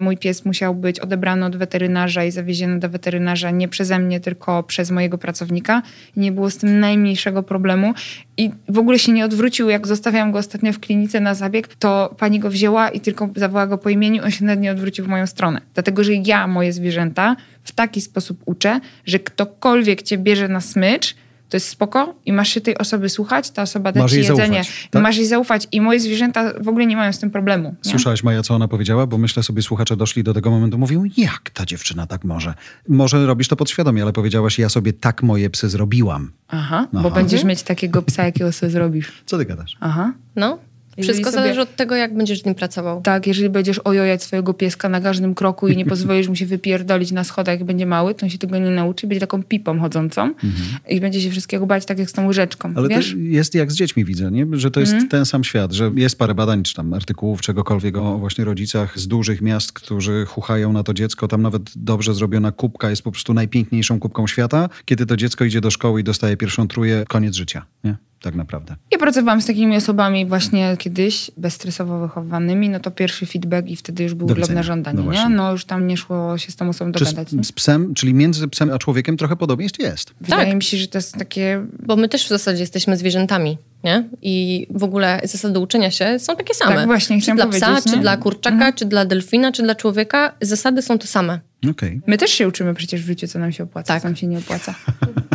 mój 0.00 0.16
pies 0.16 0.44
musiał 0.44 0.74
być 0.74 1.00
odebrany 1.00 1.46
od 1.46 1.56
weterynarza 1.56 2.24
i 2.24 2.30
zawieziony 2.30 2.78
do 2.78 2.88
weterynarza 2.88 3.50
nie 3.50 3.68
przeze 3.68 3.98
mnie, 3.98 4.20
tylko 4.20 4.62
przez 4.62 4.90
mojego 4.90 5.18
pracownika. 5.18 5.82
I 6.16 6.20
nie 6.20 6.32
było 6.32 6.50
z 6.50 6.56
tym 6.56 6.80
najmniejszego 6.80 7.42
problemu. 7.42 7.94
I 8.36 8.50
w 8.68 8.78
ogóle 8.78 8.98
się 8.98 9.12
nie 9.12 9.24
odwrócił, 9.24 9.68
jak 9.68 9.86
zostawiałam 9.86 10.32
go 10.32 10.38
ostatnio 10.38 10.72
w 10.72 10.80
klinice 10.80 11.20
na 11.20 11.34
zabieg, 11.34 11.74
to 11.74 12.14
pani 12.18 12.40
go 12.40 12.50
wzięła 12.50 12.88
i 12.88 13.00
tylko 13.00 13.28
zawołała 13.36 13.66
go 13.66 13.78
po 13.78 13.90
imieniu, 13.90 14.24
on 14.24 14.30
się 14.30 14.44
nawet 14.44 14.60
nie 14.60 14.70
odwrócił 14.70 15.04
w 15.04 15.08
moją 15.08 15.26
stronę. 15.26 15.60
Dlatego, 15.74 16.04
że 16.04 16.12
ja 16.14 16.46
moje 16.46 16.72
zwierzęta 16.72 17.36
w 17.62 17.72
taki 17.72 18.00
sposób 18.00 18.42
uczę, 18.46 18.80
że 19.04 19.18
ktokolwiek 19.18 20.02
cię 20.02 20.18
bierze 20.18 20.48
na 20.48 20.60
smycz, 20.60 21.16
to 21.56 21.58
jest 21.58 21.68
spoko 21.68 22.14
i 22.26 22.32
masz 22.32 22.48
się 22.48 22.60
tej 22.60 22.78
osoby 22.78 23.08
słuchać, 23.08 23.50
ta 23.50 23.62
osoba 23.62 23.92
da 23.92 24.08
ci 24.08 24.16
jedzenie. 24.16 24.64
Zaufać, 24.64 24.88
tak? 24.90 25.02
Masz 25.02 25.16
jej 25.16 25.26
zaufać 25.26 25.68
i 25.72 25.80
moje 25.80 26.00
zwierzęta 26.00 26.52
w 26.60 26.68
ogóle 26.68 26.86
nie 26.86 26.96
mają 26.96 27.12
z 27.12 27.18
tym 27.18 27.30
problemu. 27.30 27.74
Nie? 27.84 27.90
Słyszałaś 27.90 28.22
Maja, 28.22 28.42
co 28.42 28.54
ona 28.54 28.68
powiedziała? 28.68 29.06
Bo 29.06 29.18
myślę 29.18 29.42
sobie, 29.42 29.62
słuchacze 29.62 29.96
doszli 29.96 30.22
do 30.22 30.34
tego 30.34 30.50
momentu, 30.50 30.78
mówią, 30.78 31.04
jak 31.16 31.50
ta 31.50 31.66
dziewczyna 31.66 32.06
tak 32.06 32.24
może? 32.24 32.54
Może 32.88 33.26
robisz 33.26 33.48
to 33.48 33.56
podświadomie, 33.56 34.02
ale 34.02 34.12
powiedziałaś, 34.12 34.58
ja 34.58 34.68
sobie 34.68 34.92
tak 34.92 35.22
moje 35.22 35.50
psy 35.50 35.68
zrobiłam. 35.68 36.32
Aha, 36.48 36.88
Aha. 36.92 37.02
bo 37.02 37.10
będziesz 37.10 37.44
mieć 37.44 37.62
takiego 37.62 38.02
psa, 38.02 38.24
jakiego 38.24 38.52
sobie 38.52 38.70
zrobisz. 38.70 39.12
Co 39.26 39.38
ty 39.38 39.44
gadasz? 39.44 39.76
Aha. 39.80 40.12
No, 40.36 40.58
wszystko 41.02 41.30
sobie... 41.30 41.42
zależy 41.42 41.60
od 41.60 41.76
tego, 41.76 41.94
jak 41.94 42.14
będziesz 42.14 42.42
z 42.42 42.44
nim 42.44 42.54
pracował. 42.54 43.02
Tak, 43.02 43.26
jeżeli 43.26 43.50
będziesz 43.50 43.78
ojojać 43.78 44.22
swojego 44.22 44.54
pieska 44.54 44.88
na 44.88 45.00
każdym 45.00 45.34
kroku 45.34 45.68
i 45.68 45.76
nie 45.76 45.86
pozwolisz 45.96 46.28
mu 46.28 46.34
się 46.34 46.46
wypierdolić 46.46 47.12
na 47.12 47.24
schodach, 47.24 47.58
jak 47.58 47.64
będzie 47.64 47.86
mały, 47.86 48.14
to 48.14 48.26
on 48.26 48.30
się 48.30 48.38
tego 48.38 48.58
nie 48.58 48.70
nauczy, 48.70 49.06
będzie 49.06 49.20
taką 49.20 49.42
pipą 49.42 49.80
chodzącą 49.80 50.22
mhm. 50.22 50.52
i 50.88 51.00
będzie 51.00 51.20
się 51.20 51.30
wszystkiego 51.30 51.66
bać 51.66 51.84
tak 51.84 51.98
jak 51.98 52.10
z 52.10 52.12
tą 52.12 52.26
łyżeczką. 52.26 52.72
Ale 52.76 52.88
wiesz? 52.88 53.12
to 53.12 53.18
jest 53.18 53.54
jak 53.54 53.72
z 53.72 53.74
dziećmi 53.74 54.04
widzę, 54.04 54.30
nie? 54.30 54.46
że 54.52 54.70
to 54.70 54.80
jest 54.80 54.92
mhm. 54.92 55.10
ten 55.10 55.26
sam 55.26 55.44
świat, 55.44 55.72
że 55.72 55.90
jest 55.94 56.18
parę 56.18 56.34
badań, 56.34 56.62
czy 56.62 56.74
tam 56.74 56.94
artykułów, 56.94 57.40
czegokolwiek 57.40 57.96
o 57.96 58.18
właśnie 58.18 58.44
rodzicach 58.44 58.98
z 58.98 59.08
dużych 59.08 59.42
miast, 59.42 59.72
którzy 59.72 60.24
chuchają 60.28 60.72
na 60.72 60.82
to 60.82 60.94
dziecko. 60.94 61.28
Tam 61.28 61.42
nawet 61.42 61.62
dobrze 61.76 62.14
zrobiona 62.14 62.52
kubka 62.52 62.90
jest 62.90 63.02
po 63.02 63.12
prostu 63.12 63.34
najpiękniejszą 63.34 64.00
kubką 64.00 64.26
świata. 64.26 64.68
Kiedy 64.84 65.06
to 65.06 65.16
dziecko 65.16 65.44
idzie 65.44 65.60
do 65.60 65.70
szkoły 65.70 66.00
i 66.00 66.04
dostaje 66.04 66.36
pierwszą 66.36 66.68
truje, 66.68 67.04
koniec 67.08 67.34
życia. 67.34 67.66
Nie? 67.84 67.96
Tak 68.20 68.34
naprawdę. 68.34 68.76
Ja 68.90 68.98
pracowałam 68.98 69.42
z 69.42 69.46
takimi 69.46 69.76
osobami 69.76 70.26
właśnie 70.26 70.76
kiedyś, 70.78 71.30
bezstresowo 71.36 72.00
wychowanymi, 72.00 72.68
no 72.68 72.80
to 72.80 72.90
pierwszy 72.90 73.26
feedback 73.26 73.68
i 73.68 73.76
wtedy 73.76 74.02
już 74.02 74.14
był 74.14 74.26
gleb 74.26 74.50
na 74.50 74.62
żądanie, 74.62 75.02
no 75.02 75.12
nie? 75.12 75.28
No 75.28 75.52
już 75.52 75.64
tam 75.64 75.86
nie 75.86 75.96
szło 75.96 76.38
się 76.38 76.52
z 76.52 76.56
tą 76.56 76.68
osobą 76.68 76.92
dogadać. 76.92 77.30
Z, 77.30 77.46
z, 77.46 77.52
psem, 77.52 77.94
czyli 77.94 78.14
między 78.14 78.48
psem 78.48 78.70
a 78.70 78.78
człowiekiem 78.78 79.16
trochę 79.16 79.36
podobieństw 79.36 79.78
jest. 79.78 80.14
Wydaje 80.20 80.46
tak. 80.46 80.54
mi 80.54 80.62
się, 80.62 80.76
że 80.76 80.88
to 80.88 80.98
jest 80.98 81.14
takie... 81.18 81.66
Bo 81.86 81.96
my 81.96 82.08
też 82.08 82.24
w 82.24 82.28
zasadzie 82.28 82.60
jesteśmy 82.60 82.96
zwierzętami, 82.96 83.58
nie? 83.86 84.08
I 84.22 84.66
w 84.70 84.84
ogóle 84.84 85.20
zasady 85.24 85.58
uczenia 85.58 85.90
się 85.90 86.18
są 86.18 86.36
takie 86.36 86.54
same. 86.54 86.74
Tak, 86.74 86.86
właśnie, 86.86 87.22
czy 87.22 87.34
dla 87.34 87.46
psa, 87.46 87.74
nie? 87.74 87.92
czy 87.92 87.96
dla 87.96 88.16
kurczaka, 88.16 88.56
mhm. 88.56 88.72
czy 88.72 88.84
dla 88.84 89.04
delfina, 89.04 89.52
czy 89.52 89.62
dla 89.62 89.74
człowieka, 89.74 90.34
zasady 90.40 90.82
są 90.82 90.98
te 90.98 91.06
same. 91.06 91.40
Okay. 91.70 92.00
My 92.06 92.18
też 92.18 92.30
się 92.30 92.48
uczymy 92.48 92.74
przecież 92.74 93.02
w 93.02 93.06
życiu, 93.06 93.26
co 93.26 93.38
nam 93.38 93.52
się 93.52 93.64
opłaca, 93.64 93.94
tak. 93.94 94.02
co 94.02 94.08
nam 94.08 94.16
się 94.16 94.26
nie 94.26 94.38
opłaca. 94.38 94.74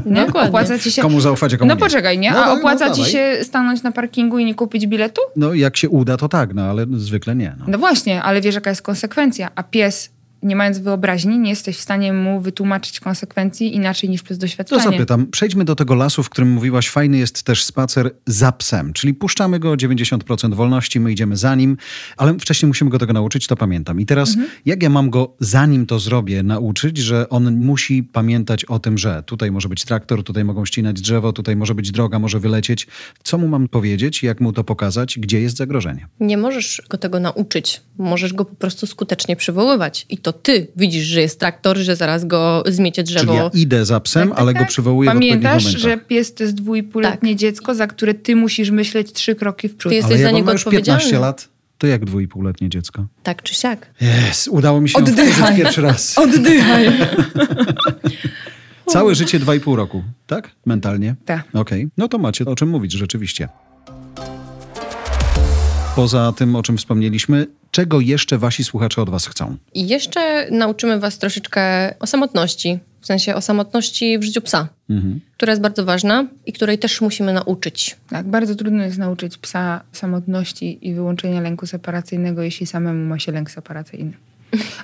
Nie? 0.06 0.28
Opłaca 0.28 0.80
ci 0.80 0.92
się... 0.92 1.02
Komu 1.02 1.22
zaufać, 1.22 1.54
a 1.54 1.58
komu 1.58 1.70
No 1.70 1.76
nie. 1.76 1.80
poczekaj, 1.80 2.20
nie? 2.20 2.32
No, 2.32 2.46
a 2.46 2.54
opłaca 2.54 2.88
no, 2.88 2.96
ci 2.96 3.06
się 3.06 3.38
stanąć 3.44 3.84
na 3.84 3.92
parkingu 3.92 4.40
i 4.40 4.46
nie 4.46 4.56
kupić 4.56 4.88
biletu? 4.88 5.22
No 5.36 5.54
jak 5.54 5.78
się 5.78 5.90
uda, 5.90 6.18
to 6.18 6.30
tak, 6.30 6.54
no 6.54 6.62
ale 6.62 6.86
zwykle 6.92 7.36
nie. 7.36 7.56
No, 7.60 7.66
no 7.68 7.78
właśnie, 7.78 8.24
ale 8.24 8.42
wiesz 8.42 8.56
jaka 8.56 8.70
jest 8.70 8.82
konsekwencja, 8.82 9.52
a 9.56 9.64
pies 9.64 10.10
nie 10.44 10.56
mając 10.56 10.80
wyobraźni, 10.80 11.40
nie 11.40 11.50
jesteś 11.50 11.78
w 11.78 11.82
stanie 11.82 12.14
mu 12.14 12.42
wytłumaczyć 12.42 13.00
konsekwencji 13.00 13.76
inaczej 13.76 14.10
niż 14.10 14.24
przez 14.24 14.38
doświadczenie. 14.38 14.84
To 14.84 14.92
zapytam, 14.92 15.28
przejdźmy 15.28 15.66
do 15.66 15.76
tego 15.76 15.96
lasu, 15.96 16.24
w 16.24 16.30
którym 16.30 16.52
mówiłaś, 16.52 16.90
fajny 16.90 17.18
jest 17.18 17.44
też 17.44 17.64
spacer 17.64 18.12
za 18.28 18.52
psem, 18.52 18.94
czyli 18.94 19.14
puszczamy 19.14 19.60
go 19.60 19.74
90% 19.74 20.54
wolności, 20.54 21.00
my 21.00 21.12
idziemy 21.12 21.38
za 21.38 21.56
nim, 21.56 21.78
ale 22.18 22.40
wcześniej 22.40 22.68
musimy 22.68 22.90
go 22.90 23.00
tego 23.00 23.14
nauczyć, 23.14 23.48
to 23.48 23.56
pamiętam. 23.56 24.00
I 24.00 24.06
teraz, 24.06 24.30
mhm. 24.30 24.50
jak 24.66 24.84
ja 24.84 24.90
mam 24.90 25.10
go, 25.10 25.34
zanim 25.40 25.86
to 25.86 26.00
zrobię, 26.00 26.44
nauczyć, 26.44 26.98
że 26.98 27.30
on 27.30 27.58
musi 27.58 28.04
pamiętać 28.04 28.66
o 28.66 28.80
tym, 28.80 28.98
że 28.98 29.24
tutaj 29.24 29.52
może 29.52 29.70
być 29.70 29.86
traktor, 29.86 30.24
tutaj 30.24 30.44
mogą 30.44 30.66
ścinać 30.66 31.02
drzewo, 31.02 31.34
tutaj 31.34 31.56
może 31.56 31.76
być 31.76 31.92
droga, 31.92 32.20
może 32.20 32.40
wylecieć. 32.40 32.88
Co 33.24 33.38
mu 33.38 33.48
mam 33.48 33.68
powiedzieć, 33.68 34.24
jak 34.24 34.42
mu 34.42 34.54
to 34.54 34.64
pokazać, 34.64 35.20
gdzie 35.20 35.42
jest 35.42 35.58
zagrożenie? 35.58 36.08
Nie 36.20 36.38
możesz 36.38 36.82
go 36.90 36.98
tego 36.98 37.20
nauczyć, 37.20 37.82
możesz 37.98 38.34
go 38.34 38.46
po 38.46 38.56
prostu 38.56 38.88
skutecznie 38.88 39.36
przywoływać 39.36 40.06
i 40.10 40.18
to 40.18 40.31
to 40.34 40.40
ty 40.40 40.68
widzisz, 40.76 41.06
że 41.06 41.22
jest 41.22 41.40
traktor, 41.40 41.78
że 41.78 41.96
zaraz 41.96 42.26
go 42.26 42.64
zmiecie 42.68 43.04
drzewo. 43.04 43.26
Czyli 43.26 43.38
ja 43.38 43.50
idę 43.54 43.86
za 43.86 44.00
psem, 44.00 44.22
Tak, 44.28 44.32
tak, 44.32 44.42
ale 44.42 44.54
go 44.54 44.60
tak. 44.60 44.68
przywołuję 44.70 45.10
Pamiętasz, 45.12 45.66
w 45.76 45.78
że 45.80 45.98
pies 45.98 46.34
to 46.34 46.44
jest 46.44 46.56
dwójpółletnie 46.56 47.36
dziecko, 47.36 47.76
za 47.76 47.88
które 47.88 48.14
ty 48.14 48.36
musisz 48.36 48.70
myśleć 48.70 49.14
trzy 49.14 49.36
kroki 49.36 49.68
w 49.70 49.76
przód. 49.76 49.90
Ty 49.90 49.96
jesteś 49.96 50.12
Ale 50.16 50.24
za 50.24 50.30
ja 50.30 50.36
niego 50.36 50.52
już 50.52 50.64
15 50.64 50.90
odpowiedzialny. 50.92 51.26
lat, 51.28 51.50
to 51.78 51.88
jak 51.88 52.06
dwójpółletnie 52.06 52.70
dziecko? 52.70 53.06
Tak 53.24 53.44
czy 53.44 53.56
siak. 53.56 53.88
Jest, 54.02 54.48
udało 54.48 54.82
mi 54.82 54.90
się 54.90 54.98
Oddychaj. 54.98 55.26
oddychać 55.30 55.56
pierwszy 55.58 55.82
raz. 55.82 56.18
Oddychaj. 56.26 56.92
Całe 58.88 59.16
życie 59.16 59.40
dwa 59.40 59.56
i 59.56 59.60
pół 59.60 59.76
roku, 59.76 60.04
tak? 60.28 60.52
Mentalnie? 60.66 61.16
Tak. 61.26 61.44
Okej, 61.54 61.88
no 61.98 62.08
to 62.08 62.18
macie 62.18 62.46
o 62.46 62.56
czym 62.56 62.70
mówić 62.70 62.92
rzeczywiście. 62.92 63.48
Poza 65.96 66.34
tym, 66.38 66.56
o 66.56 66.64
czym 66.64 66.78
wspomnieliśmy, 66.78 67.48
czego 67.72 68.00
jeszcze 68.00 68.38
wasi 68.38 68.64
słuchacze 68.64 69.02
od 69.02 69.10
was 69.10 69.28
chcą? 69.28 69.58
I 69.74 69.88
jeszcze 69.88 70.48
nauczymy 70.52 71.00
was 71.00 71.18
troszeczkę 71.18 71.62
o 72.00 72.08
samotności, 72.08 72.80
w 73.02 73.06
sensie 73.06 73.36
o 73.36 73.42
samotności 73.42 74.20
w 74.20 74.24
życiu 74.24 74.42
psa, 74.42 74.68
Mhm. 74.90 75.20
która 75.38 75.52
jest 75.52 75.62
bardzo 75.62 75.86
ważna 75.86 76.28
i 76.46 76.54
której 76.54 76.78
też 76.80 77.02
musimy 77.02 77.34
nauczyć. 77.34 77.98
Tak, 78.10 78.28
bardzo 78.30 78.56
trudno 78.56 78.84
jest 78.84 78.98
nauczyć 78.98 79.38
psa 79.38 79.82
samotności 79.92 80.88
i 80.88 80.94
wyłączenia 80.94 81.42
lęku 81.42 81.66
separacyjnego, 81.68 82.42
jeśli 82.42 82.68
samemu 82.68 83.10
ma 83.10 83.20
się 83.20 83.32
lęk 83.32 83.52
separacyjny. 83.52 84.14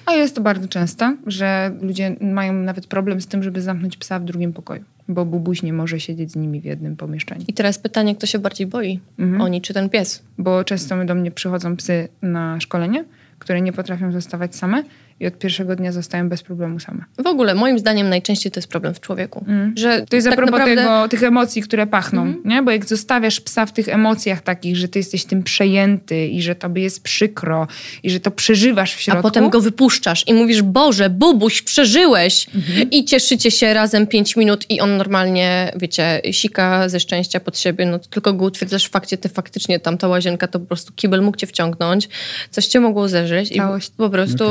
A 0.06 0.14
jest 0.14 0.36
to 0.36 0.42
bardzo 0.42 0.68
często, 0.68 1.14
że 1.28 1.72
ludzie 1.82 2.16
mają 2.22 2.54
nawet 2.54 2.88
problem 2.88 3.22
z 3.22 3.28
tym, 3.28 3.44
żeby 3.44 3.62
zamknąć 3.62 3.98
psa 3.98 4.20
w 4.20 4.24
drugim 4.26 4.54
pokoju, 4.54 4.84
bo 5.08 5.26
bubuś 5.26 5.64
nie 5.64 5.74
może 5.74 6.00
siedzieć 6.00 6.32
z 6.32 6.36
nimi 6.36 6.62
w 6.62 6.66
jednym 6.66 6.96
pomieszczeniu. 6.96 7.46
I 7.48 7.54
teraz 7.54 7.80
pytanie, 7.80 8.16
kto 8.16 8.28
się 8.28 8.40
bardziej 8.40 8.68
boi? 8.68 9.00
Mhm. 9.20 9.42
Oni 9.42 9.62
czy 9.62 9.74
ten 9.74 9.90
pies? 9.90 10.24
Bo 10.38 10.64
często 10.64 11.06
do 11.06 11.16
mnie 11.16 11.32
przychodzą 11.32 11.76
psy 11.76 12.08
na 12.22 12.60
szkolenie, 12.60 13.06
które 13.40 13.62
nie 13.62 13.74
potrafią 13.74 14.12
zostawać 14.12 14.56
same 14.56 14.84
i 15.20 15.28
od 15.28 15.38
pierwszego 15.40 15.76
dnia 15.76 15.92
zostają 15.92 16.30
bez 16.30 16.44
problemu 16.44 16.80
same. 16.80 17.04
W 17.24 17.28
ogóle, 17.28 17.56
moim 17.56 17.80
zdaniem, 17.80 18.10
najczęściej 18.10 18.52
to 18.52 18.58
jest 18.60 18.68
problem 18.68 18.94
w 18.94 19.00
człowieku. 19.00 19.46
Że 19.76 20.06
To 20.10 20.16
jest 20.16 20.28
a 20.28 20.30
tak 20.30 20.38
propos 20.38 20.52
naprawdę... 20.52 20.82
Tego, 20.82 21.08
tych 21.08 21.24
emocji, 21.24 21.62
które 21.62 21.88
pachną, 21.88 22.34
nie? 22.46 22.62
Bo 22.64 22.72
jak 22.72 22.86
zostawiasz 22.86 23.42
psa 23.42 23.66
w 23.66 23.74
tych 23.74 23.90
emocjach 23.90 24.42
takich, 24.42 24.78
że 24.78 24.88
ty 24.88 25.00
jesteś 25.00 25.26
tym 25.26 25.44
przejęty 25.44 26.28
i 26.28 26.42
że 26.42 26.56
tobie 26.56 26.82
jest 26.84 27.04
przykro 27.04 27.68
i 28.04 28.10
że 28.10 28.20
to 28.20 28.32
przeżywasz 28.32 28.94
w 28.94 28.98
A 28.98 29.02
środku. 29.02 29.22
potem 29.24 29.50
go 29.50 29.62
wypuszczasz 29.62 30.28
i 30.28 30.34
mówisz, 30.34 30.62
Boże, 30.62 31.10
Bubuś, 31.10 31.62
przeżyłeś! 31.62 32.48
Mhm. 32.56 32.90
I 32.92 33.06
cieszycie 33.06 33.52
się 33.52 33.74
razem 33.74 34.08
5 34.08 34.36
minut 34.36 34.66
i 34.70 34.80
on 34.80 34.98
normalnie, 34.98 35.72
wiecie, 35.76 36.22
sika 36.32 36.90
ze 36.90 37.00
szczęścia 37.00 37.40
pod 37.40 37.58
siebie, 37.60 37.86
no 37.86 38.00
to 38.00 38.08
tylko 38.08 38.34
go 38.34 38.46
utwierdzasz 38.46 38.86
w 38.86 38.90
fakcie, 38.90 39.18
ty 39.18 39.30
faktycznie 39.30 39.80
tam 39.80 39.98
ta 39.98 40.08
łazienka 40.08 40.48
to 40.48 40.60
po 40.60 40.66
prostu 40.66 40.94
kibel 40.96 41.22
mógł 41.22 41.38
cię 41.38 41.48
wciągnąć, 41.48 42.10
coś 42.52 42.66
cię 42.68 42.80
mogło 42.80 43.08
zeżyć 43.10 43.52
i 43.52 43.56
Całość. 43.58 43.92
po 43.98 44.10
prostu 44.10 44.46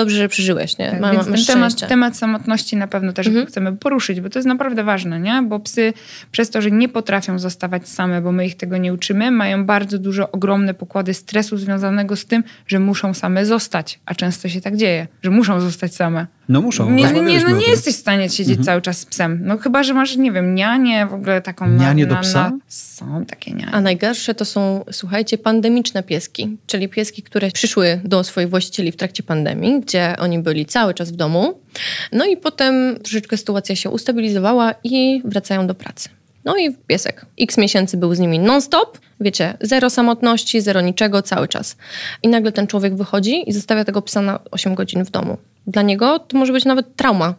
dobrze, 0.00 0.16
że 0.16 0.28
przeżyłeś, 0.28 0.78
nie? 0.78 0.90
Tak, 0.90 1.00
Ma- 1.00 1.12
więc 1.12 1.26
ten 1.26 1.44
temat, 1.44 1.88
temat 1.88 2.16
samotności 2.16 2.76
na 2.76 2.86
pewno 2.86 3.12
też 3.12 3.26
Mhm. 3.26 3.46
chcemy 3.46 3.76
poruszyć, 3.76 4.20
bo 4.20 4.30
to 4.30 4.38
jest 4.38 4.48
naprawdę 4.48 4.84
ważne, 4.84 5.20
nie? 5.20 5.42
Bo 5.48 5.60
psy 5.60 5.92
przez 6.32 6.50
to, 6.50 6.62
że 6.62 6.70
nie 6.70 6.88
potrafią 6.88 7.38
zostawać 7.38 7.88
same, 7.88 8.22
bo 8.22 8.32
my 8.32 8.46
ich 8.46 8.56
tego 8.56 8.76
nie 8.76 8.94
uczymy, 8.94 9.30
mają 9.30 9.64
bardzo 9.66 9.98
dużo, 9.98 10.30
ogromne 10.32 10.74
pokłady 10.74 11.14
stresu 11.14 11.56
związanego 11.56 12.16
z 12.16 12.26
tym, 12.26 12.44
że 12.66 12.78
muszą 12.78 13.14
same 13.14 13.46
zostać. 13.46 14.00
A 14.06 14.14
często 14.14 14.48
się 14.48 14.60
tak 14.60 14.76
dzieje, 14.76 15.06
że 15.22 15.30
muszą 15.30 15.60
zostać 15.60 15.94
same. 15.94 16.26
No 16.48 16.60
muszą. 16.60 16.90
Nie, 16.90 16.96
nie, 16.96 17.02
rozmawialiśmy 17.02 17.50
no 17.50 17.56
o 17.56 17.60
nie 17.60 17.66
jesteś 17.66 17.94
w 17.94 17.98
stanie 17.98 18.28
siedzieć 18.30 18.64
cały 18.64 18.82
czas 18.82 18.98
z 18.98 19.06
psem. 19.06 19.40
No 19.44 19.58
chyba, 19.58 19.82
że 19.82 19.94
masz, 19.94 20.16
nie 20.16 20.32
wiem, 20.32 20.54
nianię, 20.54 21.06
w 21.06 21.14
ogóle 21.14 21.42
taką... 21.42 21.70
Nianię 21.70 22.06
na, 22.06 22.14
do 22.14 22.20
psa? 22.20 22.50
Na, 22.50 22.58
są 22.68 23.24
takie 23.26 23.50
nianie. 23.50 23.72
A 23.72 23.80
najgorsze 23.80 24.34
to 24.34 24.44
są, 24.44 24.84
słuchajcie, 24.92 25.38
pandemiczne 25.38 26.02
pieski, 26.02 26.56
czyli 26.66 26.88
pieski, 26.88 27.22
które 27.22 27.50
przyszły 27.50 28.00
do 28.04 28.24
swoich 28.24 28.50
właścicieli 28.50 28.92
w 28.92 28.96
trakcie 28.96 29.22
pandemii, 29.22 29.82
gdzie 29.90 30.14
oni 30.18 30.38
byli 30.38 30.66
cały 30.66 30.94
czas 30.94 31.10
w 31.10 31.16
domu. 31.16 31.60
No 32.12 32.24
i 32.24 32.36
potem 32.36 32.98
troszeczkę 33.02 33.36
sytuacja 33.36 33.76
się 33.76 33.90
ustabilizowała 33.90 34.74
i 34.84 35.22
wracają 35.24 35.66
do 35.66 35.74
pracy. 35.74 36.08
No 36.44 36.56
i 36.56 36.76
piesek. 36.86 37.26
X 37.40 37.58
miesięcy 37.58 37.96
był 37.96 38.14
z 38.14 38.18
nimi 38.18 38.38
non-stop, 38.38 38.98
wiecie, 39.20 39.54
zero 39.60 39.90
samotności, 39.90 40.60
zero 40.60 40.80
niczego, 40.80 41.22
cały 41.22 41.48
czas. 41.48 41.76
I 42.22 42.28
nagle 42.28 42.52
ten 42.52 42.66
człowiek 42.66 42.96
wychodzi 42.96 43.50
i 43.50 43.52
zostawia 43.52 43.84
tego 43.84 44.02
psa 44.02 44.22
na 44.22 44.40
8 44.50 44.74
godzin 44.74 45.04
w 45.04 45.10
domu. 45.10 45.36
Dla 45.70 45.82
niego 45.82 46.18
to 46.18 46.38
może 46.38 46.52
być 46.52 46.64
nawet 46.64 46.96
trauma, 46.96 47.34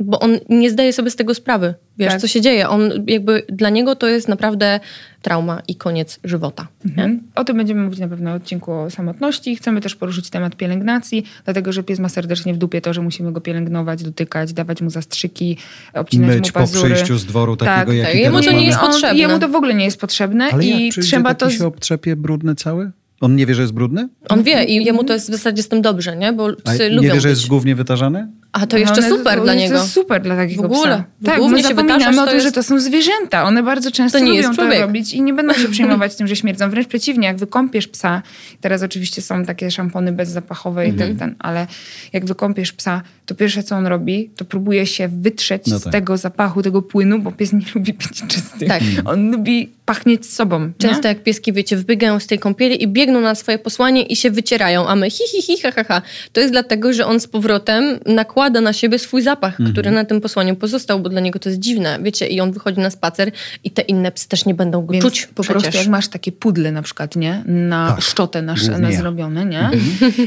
bo 0.00 0.20
on 0.20 0.38
nie 0.48 0.70
zdaje 0.70 0.92
sobie 0.92 1.10
z 1.10 1.16
tego 1.16 1.34
sprawy. 1.34 1.74
Wiesz, 1.98 2.12
Tak. 2.12 2.20
co 2.20 2.26
się 2.26 2.40
dzieje. 2.40 2.68
On 2.68 2.90
jakby, 3.06 3.42
dla 3.48 3.70
niego 3.70 3.96
to 3.96 4.06
jest 4.08 4.28
naprawdę 4.28 4.80
trauma 5.22 5.62
i 5.68 5.76
koniec 5.76 6.20
żywota. 6.24 6.66
Mhm. 6.86 7.20
O 7.34 7.44
tym 7.44 7.56
będziemy 7.56 7.82
mówić 7.82 7.98
na 8.00 8.08
pewno 8.08 8.32
w 8.32 8.34
odcinku 8.36 8.72
o 8.72 8.90
samotności. 8.90 9.56
Chcemy 9.56 9.80
też 9.80 9.96
poruszyć 9.96 10.30
temat 10.30 10.56
pielęgnacji, 10.56 11.24
dlatego 11.44 11.72
że 11.72 11.82
pies 11.82 11.98
ma 11.98 12.08
serdecznie 12.08 12.54
w 12.54 12.58
dupie 12.58 12.80
to, 12.80 12.94
że 12.94 13.02
musimy 13.02 13.32
go 13.32 13.40
pielęgnować, 13.40 14.02
dotykać, 14.02 14.52
dawać 14.52 14.82
mu 14.82 14.90
zastrzyki, 14.90 15.56
obcinać 15.94 16.36
Myć 16.36 16.46
mu 16.48 16.52
po 16.52 16.60
pazury. 16.60 16.94
przyjściu 16.94 17.18
z 17.18 17.26
dworu 17.26 17.56
takiego, 17.56 17.90
tak, 17.92 17.96
jaki 17.98 18.12
tak. 18.12 18.20
Jemu 18.20 18.36
to 18.40 18.44
nie 18.44 18.50
mamy. 18.52 18.62
jest 18.66 18.78
on, 18.78 18.90
potrzebne. 18.90 19.18
Jemu 19.18 19.38
to 19.38 19.48
w 19.48 19.54
ogóle 19.54 19.74
nie 19.74 19.84
jest 19.84 20.00
potrzebne 20.00 20.44
Ale 20.52 20.64
i 20.64 20.86
jak 20.86 20.94
trzeba 21.04 21.34
taki 21.34 21.52
to... 21.52 21.58
się 21.58 21.66
obtrzepie 21.66 22.16
brudny 22.16 22.54
cały? 22.54 22.90
On 23.24 23.36
nie 23.36 23.46
wie, 23.46 23.54
że 23.54 23.62
jest 23.62 23.74
brudny? 23.74 24.08
On 24.28 24.42
wie 24.42 24.64
i 24.64 24.84
jemu 24.84 25.04
to 25.04 25.12
jest 25.12 25.28
w 25.28 25.32
zasadzie 25.32 25.62
z 25.62 25.68
tym 25.68 25.82
dobrze, 25.82 26.16
nie? 26.16 26.32
Bo 26.32 26.48
A 26.64 26.70
psy 26.70 26.78
nie 26.90 26.96
lubią 26.96 27.14
wie, 27.14 27.20
że 27.20 27.28
jest 27.28 27.40
być. 27.40 27.48
głównie 27.50 27.74
wytarzany? 27.74 28.28
A 28.52 28.66
to 28.66 28.78
jeszcze 28.78 29.00
One- 29.00 29.08
super 29.08 29.38
to 29.38 29.44
dla 29.44 29.54
niego. 29.54 29.74
To 29.74 29.80
jest 29.82 29.92
super 29.94 30.22
dla 30.22 30.36
takiego 30.36 30.62
W 30.62 30.64
ogóle. 30.64 30.80
psa. 30.96 31.04
Tak, 31.24 31.38
głównie 31.38 31.56
my 31.56 31.62
się 31.62 31.68
zapominamy 31.68 32.22
o 32.22 32.24
to 32.24 32.30
tym, 32.30 32.40
że 32.40 32.44
jest- 32.44 32.54
to 32.54 32.62
są 32.62 32.80
zwierzęta. 32.80 33.44
One 33.44 33.62
bardzo 33.62 33.90
często 33.90 34.18
To 34.18 34.24
nie 34.24 34.30
lubią 34.30 34.42
jest 34.48 34.56
to 34.60 34.80
robić 34.80 35.14
i 35.14 35.22
nie 35.22 35.32
będą 35.34 35.54
się 35.54 35.68
przejmować 35.74 36.16
tym, 36.16 36.26
że 36.26 36.36
śmierdzą. 36.36 36.70
Wręcz 36.70 36.88
przeciwnie, 36.88 37.26
jak 37.26 37.36
wykąpiesz 37.36 37.88
psa, 37.88 38.22
teraz 38.60 38.82
oczywiście 38.82 39.22
są 39.22 39.44
takie 39.44 39.70
szampony 39.70 40.12
bezzapachowe 40.12 40.86
i 40.86 40.90
Mhm. 40.90 41.08
ten, 41.10 41.18
ten, 41.18 41.34
ale 41.38 41.66
jak 42.12 42.24
wykąpiesz 42.24 42.72
psa, 42.72 43.02
to 43.26 43.34
pierwsze 43.34 43.62
co 43.62 43.76
on 43.76 43.86
robi, 43.86 44.30
to 44.36 44.44
próbuje 44.44 44.86
się 44.86 45.08
wytrzeć 45.08 45.66
No 45.66 45.78
z 45.78 45.82
tak. 45.84 45.92
tego 45.92 46.16
zapachu, 46.16 46.62
tego 46.62 46.82
płynu, 46.82 47.18
bo 47.18 47.32
pies 47.32 47.52
nie 47.52 47.64
lubi 47.74 47.92
być 47.92 48.22
czysty. 48.28 48.66
Tak. 48.66 48.82
On 49.04 49.30
lubi 49.30 49.70
pachnieć 49.84 50.26
sobą. 50.26 50.72
Często 50.78 51.02
nie? 51.02 51.08
jak 51.08 51.22
pieski, 51.22 51.52
wiecie, 51.52 51.76
wybiegają 51.76 52.20
z 52.20 52.26
tej 52.26 52.38
kąpieli 52.38 52.82
i 52.82 52.88
biegną 52.88 53.20
na 53.20 53.34
swoje 53.34 53.58
posłanie 53.58 54.02
i 54.02 54.16
się 54.16 54.30
wycierają, 54.30 54.86
a 54.88 54.96
my 54.96 55.10
hi, 55.10 55.22
hi, 55.30 55.42
hi, 55.42 55.62
ha, 55.62 55.70
ha, 55.74 55.84
ha. 55.84 56.02
To 56.32 56.40
jest 56.40 56.52
dlatego, 56.52 56.92
że 56.92 57.06
on 57.06 57.20
z 57.20 57.26
powrotem 57.26 57.98
nakłada 58.06 58.60
na 58.60 58.72
siebie 58.72 58.98
swój 58.98 59.22
zapach, 59.22 59.52
Mhm. 59.60 59.72
który 59.72 59.90
na 59.90 60.04
tym 60.04 60.20
posłaniu 60.20 60.56
pozostał, 60.56 61.00
bo 61.00 61.08
dla 61.08 61.20
niego 61.20 61.38
to 61.38 61.48
jest 61.48 61.60
dziwne, 61.60 61.98
wiecie, 62.02 62.26
i 62.26 62.40
on 62.40 62.52
wychodzi 62.52 62.80
na 62.80 62.90
spacer 62.90 63.30
i 63.64 63.70
te 63.70 63.82
inne 63.82 64.12
psy 64.12 64.28
też 64.28 64.44
nie 64.46 64.54
będą 64.54 64.86
go 64.86 64.92
Więc 64.92 65.04
czuć 65.04 65.26
po 65.34 65.42
przecież. 65.42 65.62
prostu 65.62 65.78
jak 65.78 65.88
masz 65.88 66.08
takie 66.08 66.32
pudle 66.32 66.72
na 66.72 66.82
przykład, 66.82 67.16
nie? 67.16 67.42
Na 67.46 67.88
Tak, 67.90 68.00
szczotę 68.02 68.42
na, 68.42 68.54
na 68.78 68.92
zrobione, 68.92 69.44
nie? 69.44 69.70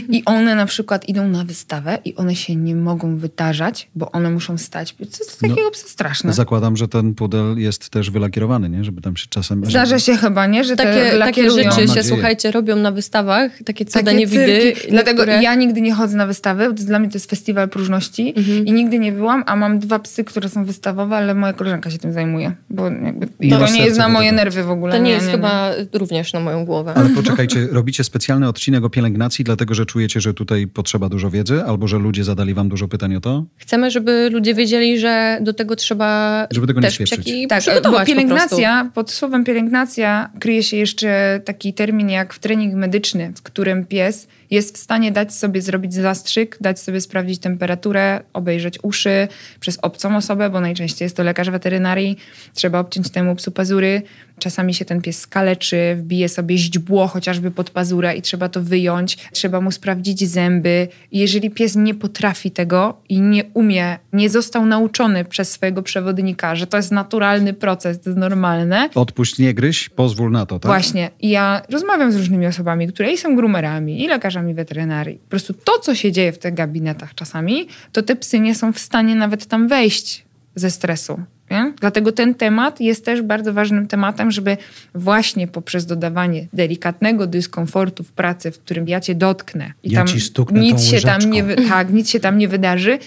I 0.10 0.24
one 0.26 0.56
na 0.56 0.66
przykład 0.66 1.10
idą 1.10 1.28
na 1.28 1.44
wystawę 1.44 1.98
i 2.06 2.16
one 2.16 2.36
się 2.36 2.56
nie 2.56 2.76
mogą 2.88 3.17
wytarzać, 3.17 3.89
bo 3.95 4.12
one 4.12 4.30
muszą 4.32 4.58
stać. 4.58 4.95
Co 5.10 5.26
to 5.26 5.32
No, 5.43 5.50
takiego 5.50 5.71
psa 5.71 5.88
straszne. 5.88 6.34
Zakładam, 6.34 6.78
że 6.78 6.88
ten 6.88 7.13
pudel 7.15 7.58
jest 7.58 7.89
też 7.89 8.12
wylakierowany, 8.12 8.69
nie? 8.69 8.84
Żeby 8.84 9.02
tam 9.02 9.17
się 9.17 9.26
czasem... 9.30 9.65
Zdarza 9.65 10.00
się 10.00 10.17
chyba, 10.17 10.47
nie? 10.47 10.63
Że 10.63 10.76
te 10.76 10.84
Takie, 10.84 11.19
takie 11.19 11.52
rzeczy 11.52 11.88
się, 11.88 12.04
słuchajcie, 12.04 12.52
robią 12.52 12.76
na 12.76 12.91
wystawach, 12.91 13.52
takie 13.65 13.86
cuda 13.86 14.04
Takie 14.06 14.17
nie 14.17 14.28
widy. 14.28 14.45
cyrki. 14.45 14.91
Dlatego 14.91 15.26
ja 15.26 15.56
nigdy 15.56 15.82
nie 15.82 15.93
chodzę 15.93 16.17
na 16.17 16.28
wystawy, 16.28 16.69
bo 16.69 16.76
to 16.78 16.84
dla 16.84 17.00
mnie 17.00 17.10
to 17.10 17.15
jest 17.15 17.30
festiwal 17.30 17.69
próżności 17.69 18.34
Mhm. 18.38 18.65
i 18.65 18.71
nigdy 18.73 19.00
nie 19.00 19.12
byłam, 19.12 19.43
a 19.45 19.56
mam 19.56 19.80
dwa 19.80 20.00
psy, 20.00 20.23
które 20.23 20.50
są 20.50 20.65
wystawowe, 20.65 21.15
ale 21.15 21.36
moja 21.36 21.54
koleżanka 21.54 21.91
się 21.91 21.97
tym 21.97 22.13
zajmuje, 22.13 22.52
bo 22.69 22.89
jakby 22.89 23.28
Nie 23.39 23.50
to 23.50 23.60
masz 23.60 23.73
nie 23.73 23.86
jest 23.86 23.97
na 23.97 24.10
moje 24.10 24.30
tego. 24.30 24.36
nerwy 24.43 24.63
w 24.63 24.69
ogóle. 24.71 24.91
To 24.97 25.04
nie 25.04 25.12
jest 25.12 25.28
chyba 25.28 25.71
również 25.93 26.34
na 26.34 26.39
moją 26.39 26.65
głowę. 26.65 26.93
Ale 26.95 27.10
poczekajcie, 27.10 27.67
robicie 27.71 28.04
specjalny 28.04 28.47
odcinek 28.47 28.84
o 28.84 28.89
pielęgnacji, 28.89 29.45
dlatego 29.45 29.73
że 29.73 29.86
czujecie, 29.86 30.21
że 30.21 30.34
tutaj 30.34 30.67
potrzeba 30.67 31.10
dużo 31.10 31.30
wiedzy, 31.30 31.63
albo 31.63 31.88
że 31.88 31.97
ludzie 31.97 32.23
zadali 32.23 32.54
wam 32.54 32.69
dużo 32.69 32.77
pytań 32.88 33.16
o 33.16 33.22
to? 33.22 33.46
Chcemy, 33.56 33.92
żeby 33.92 34.30
ludzie 34.30 34.54
wiedzieli, 34.54 35.00
że 35.00 35.38
do 35.42 35.54
tego 35.54 35.76
trzeba 35.76 36.48
Żeby 36.52 36.68
tego 36.68 36.80
nie 36.80 36.88
też 36.88 36.98
psiaki 36.98 37.48
Tak, 37.48 37.60
bo 37.60 37.62
przygotować 37.62 38.00
po 38.00 38.06
pielęgnacja, 38.06 38.92
pod 38.94 39.12
słowem 39.12 39.44
pielęgnacja 39.44 40.30
kryje 40.40 40.63
się 40.63 40.78
jeszcze 40.78 41.42
taki 41.46 41.74
termin 41.74 42.10
jak 42.10 42.38
trening 42.38 42.74
medyczny, 42.76 43.34
w 43.36 43.42
którym 43.42 43.86
pies 43.86 44.28
jest 44.52 44.78
w 44.78 44.80
stanie 44.80 45.12
dać 45.12 45.34
sobie 45.34 45.62
zrobić 45.62 45.94
zastrzyk, 45.94 46.58
dać 46.62 46.80
sobie 46.80 47.02
sprawdzić 47.02 47.40
temperaturę, 47.40 48.22
obejrzeć 48.34 48.80
uszy 48.84 49.28
przez 49.60 49.80
obcą 49.82 50.18
osobę, 50.18 50.50
bo 50.50 50.62
najczęściej 50.62 51.06
jest 51.06 51.18
to 51.18 51.24
lekarz 51.24 51.50
weterynarii. 51.50 52.18
Trzeba 52.54 52.80
obciąć 52.80 53.10
temu 53.10 53.36
psu 53.36 53.52
pazury. 53.52 54.02
Czasami 54.40 54.74
się 54.74 54.86
ten 54.86 55.02
pies 55.02 55.20
skaleczy, 55.20 55.96
wbije 55.98 56.30
sobie 56.30 56.58
źdźbło 56.58 57.08
chociażby 57.08 57.52
pod 57.52 57.70
pazurę 57.70 58.16
i 58.16 58.22
trzeba 58.22 58.50
to 58.50 58.62
wyjąć. 58.62 59.18
Trzeba 59.32 59.62
mu 59.62 59.72
sprawdzić 59.72 60.30
zęby. 60.30 60.88
Jeżeli 61.12 61.52
pies 61.52 61.76
nie 61.76 61.96
potrafi 61.96 62.52
tego 62.52 62.98
i 63.10 63.22
nie 63.22 63.44
umie, 63.54 64.00
nie 64.14 64.30
został 64.30 64.66
nauczony 64.66 65.26
przez 65.26 65.52
swojego 65.52 65.82
przewodnika, 65.82 66.56
że 66.56 66.68
to 66.68 66.78
jest 66.78 66.92
naturalny 66.92 67.54
proces, 67.54 68.02
to 68.02 68.10
jest 68.10 68.20
normalne, 68.20 68.90
Odpuść, 68.96 69.40
nie 69.40 69.54
gryź, 69.54 69.90
pozwól 69.90 70.32
na 70.32 70.46
to, 70.46 70.60
tak? 70.60 70.72
Właśnie. 70.72 71.10
I 71.20 71.30
ja 71.30 71.62
rozmawiam 71.70 72.12
z 72.12 72.16
różnymi 72.16 72.48
osobami, 72.48 72.88
które 72.88 73.12
i 73.12 73.18
są 73.18 73.36
groomerami, 73.36 74.04
i 74.04 74.08
lekarzami 74.08 74.37
weterynarii. 74.45 75.15
Po 75.15 75.30
prostu 75.30 75.54
to, 75.54 75.80
co 75.80 75.95
się 75.95 76.12
dzieje 76.12 76.32
w 76.32 76.38
tych 76.38 76.54
gabinetach 76.54 77.15
czasami, 77.15 77.67
to 77.91 78.04
te 78.04 78.15
psy 78.15 78.39
nie 78.39 78.56
są 78.56 78.73
w 78.73 78.80
stanie 78.80 79.15
nawet 79.15 79.45
tam 79.45 79.67
wejść 79.67 80.26
ze 80.56 80.71
stresu. 80.71 81.19
Nie? 81.52 81.73
Dlatego 81.82 82.12
ten 82.12 82.36
temat 82.36 82.82
jest 82.82 83.06
też 83.06 83.21
bardzo 83.21 83.54
ważnym 83.54 83.88
tematem, 83.88 84.32
żeby 84.32 84.58
właśnie 84.95 85.47
poprzez 85.47 85.86
dodawanie 85.86 86.47
delikatnego 86.54 87.28
dyskomfortu 87.28 88.04
w 88.04 88.12
pracy, 88.12 88.52
w 88.52 88.60
którym 88.60 88.88
ja 88.88 89.00
cię 89.00 89.15
dotknę 89.15 89.73
i 89.84 89.91
ja 89.91 90.06
tam 90.06 90.15
nic 90.52 90.84
się 90.84 91.02
tam 91.02 91.19
nie 91.32 91.43
tak, 91.69 91.93
nic 91.93 92.10
się 92.10 92.19
tam 92.19 92.38
nie 92.38 92.47
wydarzy, 92.47 93.00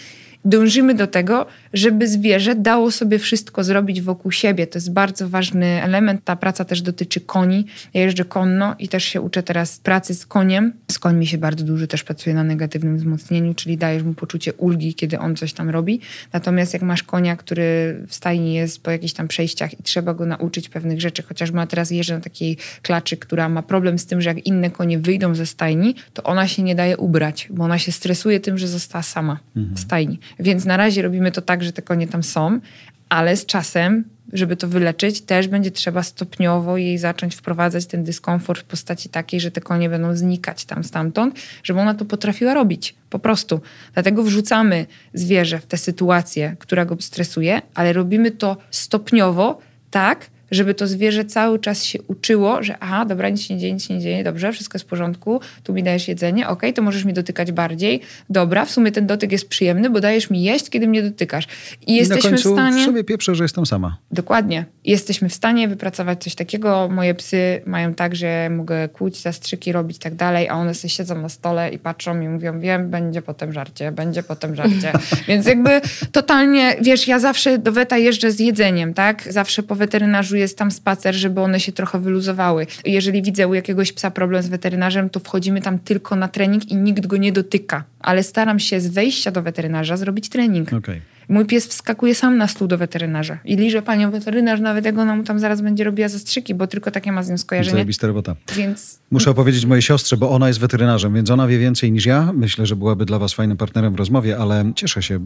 dążymy 0.44 0.94
do 0.94 1.06
tego, 1.06 1.46
żeby 1.72 2.09
zwierzę 2.09 2.54
dało 2.54 2.90
sobie 2.90 3.18
wszystko 3.18 3.64
zrobić 3.64 4.02
wokół 4.02 4.33
siebie. 4.33 4.66
To 4.66 4.76
jest 4.78 4.92
bardzo 4.92 5.28
ważny 5.28 5.83
element. 5.83 6.24
Ta 6.24 6.37
praca 6.37 6.64
też 6.64 6.83
dotyczy 6.83 7.20
koni. 7.20 7.66
Ja 7.94 8.00
jeżdżę 8.00 8.24
konno 8.24 8.74
i 8.78 8.88
też 8.88 9.04
się 9.04 9.20
uczę 9.20 9.42
teraz 9.42 9.78
pracy 9.78 10.14
z 10.14 10.26
koniem. 10.26 10.72
Z 10.90 10.98
końmi 10.98 11.26
się 11.26 11.38
bardzo 11.38 11.64
dużo 11.64 11.87
też 11.87 12.04
pracuje 12.04 12.35
na 12.35 12.44
negatywnym 12.44 12.96
wzmocnieniu, 12.96 13.54
czyli 13.54 13.76
dajesz 13.76 14.02
mu 14.02 14.14
poczucie 14.14 14.52
ulgi, 14.52 14.94
kiedy 14.94 15.18
on 15.18 15.37
coś 15.37 15.52
tam 15.52 15.70
robi. 15.70 16.00
Natomiast 16.33 16.72
jak 16.72 16.83
masz 16.83 17.02
konia, 17.02 17.37
który 17.37 17.96
w 18.09 18.14
stajni 18.14 18.54
jest 18.54 18.83
po 18.83 18.90
jakichś 18.90 19.12
tam 19.12 19.28
przejściach 19.28 19.80
i 19.80 19.83
trzeba 19.83 20.14
go 20.14 20.26
nauczyć 20.26 20.68
pewnych 20.68 21.00
rzeczy, 21.00 21.22
chociażby 21.22 21.56
ma 21.56 21.66
teraz 21.66 21.90
jeżdżę 21.90 22.14
na 22.14 22.20
takiej 22.20 22.56
klaczy, 22.83 23.16
która 23.16 23.48
ma 23.48 23.62
problem 23.62 23.98
z 23.98 24.06
tym, 24.06 24.20
że 24.20 24.30
jak 24.30 24.46
inne 24.46 24.70
konie 24.70 24.98
wyjdą 24.98 25.35
ze 25.35 25.46
stajni, 25.46 25.94
to 26.14 26.22
ona 26.22 26.48
się 26.48 26.62
nie 26.62 26.74
daje 26.74 26.96
ubrać, 26.96 27.48
bo 27.50 27.64
ona 27.64 27.78
się 27.78 27.92
stresuje 27.92 28.40
tym, 28.40 28.59
że 28.59 28.68
została 28.68 29.02
sama 29.02 29.38
mhm. 29.56 29.76
w 29.76 29.80
stajni. 29.80 30.18
Więc 30.38 30.64
na 30.64 30.76
razie 30.76 31.02
robimy 31.02 31.33
to 31.33 31.42
tak, 31.42 31.59
że 31.62 31.72
te 31.72 31.82
konie 31.82 32.08
tam 32.08 32.22
są, 32.22 32.60
ale 33.08 33.36
z 33.36 33.46
czasem, 33.46 34.04
żeby 34.32 34.56
to 34.56 34.68
wyleczyć, 34.68 35.20
też 35.20 35.48
będzie 35.48 35.70
trzeba 35.70 36.02
stopniowo 36.02 36.76
jej 36.76 36.98
zacząć 36.98 37.34
wprowadzać 37.34 37.86
ten 37.86 38.04
dyskomfort 38.04 38.60
w 38.60 38.64
postaci 38.64 39.08
takiej, 39.08 39.40
że 39.40 39.50
te 39.50 39.60
konie 39.60 39.88
będą 39.88 40.16
znikać 40.16 40.64
tam 40.64 40.84
stamtąd, 40.84 41.34
żeby 41.62 41.80
ona 41.80 41.94
to 41.94 42.04
potrafiła 42.04 42.54
robić. 42.54 42.94
Po 43.10 43.18
prostu. 43.18 43.60
Dlatego 43.94 44.22
wrzucamy 44.22 44.86
zwierzę 45.14 45.58
w 45.58 45.66
tę 45.66 45.76
sytuację, 45.76 46.56
która 46.58 46.84
go 46.84 46.96
stresuje, 47.00 47.62
ale 47.74 47.92
robimy 47.92 48.30
to 48.30 48.56
stopniowo, 48.70 49.58
tak, 49.90 50.30
żeby 50.50 50.74
to 50.74 50.86
zwierzę 50.86 51.24
cały 51.24 51.58
czas 51.58 51.84
się 51.84 52.02
uczyło, 52.02 52.62
że 52.62 52.76
aha, 52.80 53.04
dobra, 53.04 53.28
nic 53.28 53.42
się 53.42 53.54
nie 53.54 53.60
dzieje, 53.60 53.72
nic 53.72 53.84
się 53.84 53.94
nie 53.94 54.00
dzieje, 54.00 54.24
dobrze, 54.24 54.52
wszystko 54.52 54.76
jest 54.76 54.86
w 54.86 54.88
porządku, 54.88 55.40
tu 55.62 55.72
mi 55.72 55.82
dajesz 55.82 56.08
jedzenie, 56.08 56.48
ok, 56.48 56.62
to 56.74 56.82
możesz 56.82 57.04
mi 57.04 57.12
dotykać 57.12 57.52
bardziej, 57.52 58.00
dobra, 58.30 58.64
w 58.64 58.70
sumie 58.70 58.92
ten 58.92 59.06
dotyk 59.06 59.32
jest 59.32 59.48
przyjemny, 59.48 59.90
bo 59.90 60.00
dajesz 60.00 60.30
mi 60.30 60.42
jeść, 60.42 60.70
kiedy 60.70 60.88
mnie 60.88 61.02
dotykasz. 61.02 61.46
I, 61.86 61.92
I 61.92 61.96
jesteśmy 61.96 62.36
w 62.36 62.40
stanie... 62.40 62.82
w 62.82 62.84
sobie 62.84 63.04
pieprzę, 63.04 63.34
że 63.34 63.44
jestem 63.44 63.66
sama. 63.66 63.96
Dokładnie. 64.12 64.64
Jesteśmy 64.84 65.28
w 65.28 65.34
stanie 65.34 65.68
wypracować 65.68 66.22
coś 66.22 66.34
takiego. 66.34 66.88
Moje 66.88 67.14
psy 67.14 67.62
mają 67.66 67.94
tak, 67.94 68.16
że 68.16 68.50
mogę 68.50 68.88
kłuć, 68.88 69.22
zastrzyki 69.22 69.72
robić 69.72 69.96
i 69.96 70.00
tak 70.00 70.14
dalej, 70.14 70.48
a 70.48 70.54
one 70.54 70.74
sobie 70.74 70.90
siedzą 70.90 71.22
na 71.22 71.28
stole 71.28 71.70
i 71.70 71.78
patrzą 71.78 72.20
i 72.20 72.28
mówią, 72.28 72.60
wiem, 72.60 72.90
będzie 72.90 73.22
potem 73.22 73.52
żarcie, 73.52 73.92
będzie 73.92 74.22
potem 74.22 74.54
żarcie. 74.54 74.92
Więc 75.28 75.46
jakby 75.46 75.80
totalnie, 76.12 76.76
wiesz, 76.80 77.08
ja 77.08 77.18
zawsze 77.18 77.58
do 77.58 77.72
weta 77.72 77.98
jeżdżę 77.98 78.30
z 78.30 78.40
jedzeniem, 78.40 78.94
tak? 78.94 79.32
Zawsze 79.32 79.62
po 79.62 79.74
weterynarzu 79.74 80.36
jest 80.40 80.59
tam 80.59 80.70
spacer, 80.70 81.14
żeby 81.14 81.40
one 81.40 81.61
się 81.61 81.72
trochę 81.72 82.00
wyluzowały. 82.00 82.66
Jeżeli 82.85 83.22
widzę 83.22 83.48
u 83.48 83.55
jakiegoś 83.55 83.92
psa 83.92 84.11
problem 84.11 84.42
z 84.42 84.48
weterynarzem, 84.48 85.11
to 85.11 85.20
wchodzimy 85.20 85.62
tam 85.62 85.79
tylko 85.79 86.16
na 86.16 86.29
trening 86.29 86.70
i 86.70 86.76
nikt 86.76 87.07
go 87.07 87.16
nie 87.16 87.33
dotyka. 87.33 87.85
Ale 88.00 88.22
staram 88.22 88.59
się 88.59 88.81
z 88.81 88.88
wejścia 88.88 89.31
do 89.31 89.42
weterynarza 89.42 89.96
zrobić 89.96 90.29
trening. 90.29 90.72
Okay. 90.72 91.00
Mój 91.29 91.46
pies 91.46 91.66
wskakuje 91.66 92.14
sam 92.14 92.37
na 92.37 92.48
stół 92.48 92.68
do 92.68 92.79
weterynarza 92.79 93.38
i 93.44 93.57
liże 93.57 93.83
panią 93.83 94.11
weterynarz, 94.11 94.61
nawet 94.61 94.85
jak 94.85 94.98
ona 94.98 95.16
mu 95.16 95.22
tam 95.22 95.38
zaraz 95.38 95.61
będzie 95.61 95.85
robiła 95.85 96.09
zastrzyki, 96.09 96.55
bo 96.55 96.66
tylko 96.66 96.90
takie 96.90 97.12
ma 97.12 97.22
z 97.22 97.31
nią 97.31 97.38
skojarzenie. 97.38 97.72
Zajebista 97.72 98.07
robota. 98.07 98.37
Więc... 98.57 98.98
Muszę 99.11 99.31
opowiedzieć 99.31 99.66
mojej 99.66 99.83
siostrze, 99.83 100.16
bo 100.16 100.31
ona 100.31 100.48
jest 100.48 100.61
weterynarzem, 100.61 101.14
więc 101.14 101.31
ona 101.31 101.46
wie 101.46 101.59
więcej 101.59 101.92
niż 101.92 102.07
ja. 102.07 102.33
Myślę, 102.33 102.66
że 102.66 102.76
byłaby 102.76 103.05
dla 103.05 103.18
was 103.18 103.33
fajnym 103.33 103.57
partnerem 103.57 103.94
w 103.94 103.96
rozmowie, 103.96 104.38
ale 104.38 104.72
cieszę 104.74 105.03
się. 105.03 105.20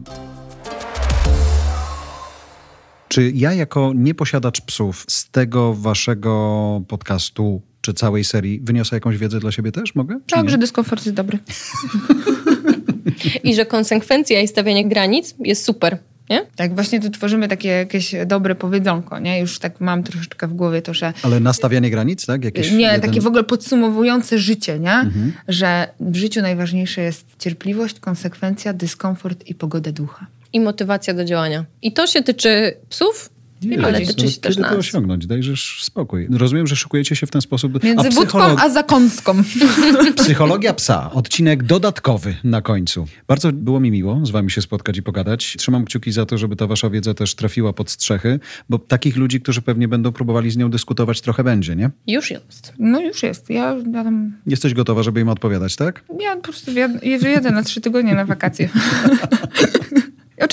Czy 3.08 3.32
ja 3.34 3.52
jako 3.52 3.92
nieposiadacz 3.94 4.60
psów 4.60 5.04
z 5.08 5.30
tego 5.30 5.74
waszego 5.74 6.82
podcastu 6.88 7.62
czy 7.80 7.94
całej 7.94 8.24
serii 8.24 8.60
wyniosę 8.60 8.96
jakąś 8.96 9.18
wiedzę 9.18 9.40
dla 9.40 9.52
siebie 9.52 9.72
też? 9.72 9.94
Mogę? 9.94 10.20
Tak, 10.26 10.50
że 10.50 10.58
dyskomfort 10.58 11.06
jest 11.06 11.16
dobry. 11.16 11.38
I 13.44 13.54
że 13.54 13.66
konsekwencja 13.66 14.40
i 14.40 14.48
stawianie 14.48 14.88
granic 14.88 15.34
jest 15.38 15.64
super. 15.64 15.98
Nie? 16.30 16.46
Tak, 16.56 16.74
właśnie 16.74 17.00
tu 17.00 17.10
tworzymy 17.10 17.48
takie 17.48 17.68
jakieś 17.68 18.14
dobre 18.26 18.54
powiedzonko, 18.54 19.18
nie? 19.18 19.40
Już 19.40 19.58
tak 19.58 19.80
mam 19.80 20.02
troszeczkę 20.02 20.48
w 20.48 20.54
głowie 20.54 20.82
to, 20.82 20.94
że... 20.94 21.12
Ale 21.22 21.40
nastawianie 21.40 21.90
granic, 21.90 22.26
tak? 22.26 22.44
Jakieś 22.44 22.70
nie, 22.72 22.80
jeden... 22.80 23.00
takie 23.00 23.20
w 23.20 23.26
ogóle 23.26 23.44
podsumowujące 23.44 24.38
życie, 24.38 24.78
nie? 24.78 24.92
Mhm. 24.92 25.32
Że 25.48 25.88
w 26.00 26.16
życiu 26.16 26.42
najważniejsze 26.42 27.00
jest 27.00 27.26
cierpliwość, 27.38 28.00
konsekwencja, 28.00 28.72
dyskomfort 28.72 29.46
i 29.46 29.54
pogoda 29.54 29.92
ducha 29.92 30.26
i 30.54 30.60
motywacja 30.60 31.14
do 31.14 31.24
działania. 31.24 31.64
I 31.82 31.92
to 31.92 32.06
się 32.06 32.22
tyczy 32.22 32.76
psów, 32.88 33.30
nie, 33.64 33.86
ale 33.86 34.00
tyczy 34.00 34.30
się 34.30 34.40
też 34.40 34.56
nas. 34.56 34.72
to 34.72 34.78
osiągnąć? 34.78 35.26
Dajesz 35.26 35.78
spokój. 35.82 36.28
Rozumiem, 36.30 36.66
że 36.66 36.76
szykujecie 36.76 37.16
się 37.16 37.26
w 37.26 37.30
ten 37.30 37.40
sposób. 37.40 37.84
Między 37.84 38.08
a 38.08 38.10
psycholog... 38.10 38.60
a 38.60 38.70
zakąską. 38.70 39.34
Psychologia 40.16 40.74
psa. 40.74 41.10
Odcinek 41.12 41.62
dodatkowy 41.62 42.36
na 42.44 42.62
końcu. 42.62 43.06
Bardzo 43.28 43.52
było 43.52 43.80
mi 43.80 43.90
miło 43.90 44.26
z 44.26 44.30
wami 44.30 44.50
się 44.50 44.62
spotkać 44.62 44.98
i 44.98 45.02
pogadać. 45.02 45.56
Trzymam 45.58 45.84
kciuki 45.84 46.12
za 46.12 46.26
to, 46.26 46.38
żeby 46.38 46.56
ta 46.56 46.66
wasza 46.66 46.90
wiedza 46.90 47.14
też 47.14 47.34
trafiła 47.34 47.72
pod 47.72 47.90
strzechy, 47.90 48.40
bo 48.68 48.78
takich 48.78 49.16
ludzi, 49.16 49.40
którzy 49.40 49.62
pewnie 49.62 49.88
będą 49.88 50.12
próbowali 50.12 50.50
z 50.50 50.56
nią 50.56 50.70
dyskutować, 50.70 51.20
trochę 51.20 51.44
będzie, 51.44 51.76
nie? 51.76 51.90
Już 52.06 52.30
jest. 52.30 52.72
No 52.78 53.00
już 53.00 53.22
jest. 53.22 53.50
Ja, 53.50 53.76
ja 53.92 54.04
tam... 54.04 54.32
Jesteś 54.46 54.74
gotowa, 54.74 55.02
żeby 55.02 55.20
im 55.20 55.28
odpowiadać, 55.28 55.76
tak? 55.76 56.04
Ja 56.20 56.36
po 56.36 56.42
prostu 56.42 56.70
jedę 57.02 57.50
na 57.50 57.62
trzy 57.62 57.80
tygodnie 57.80 58.14
na 58.14 58.24
wakacje. 58.24 58.68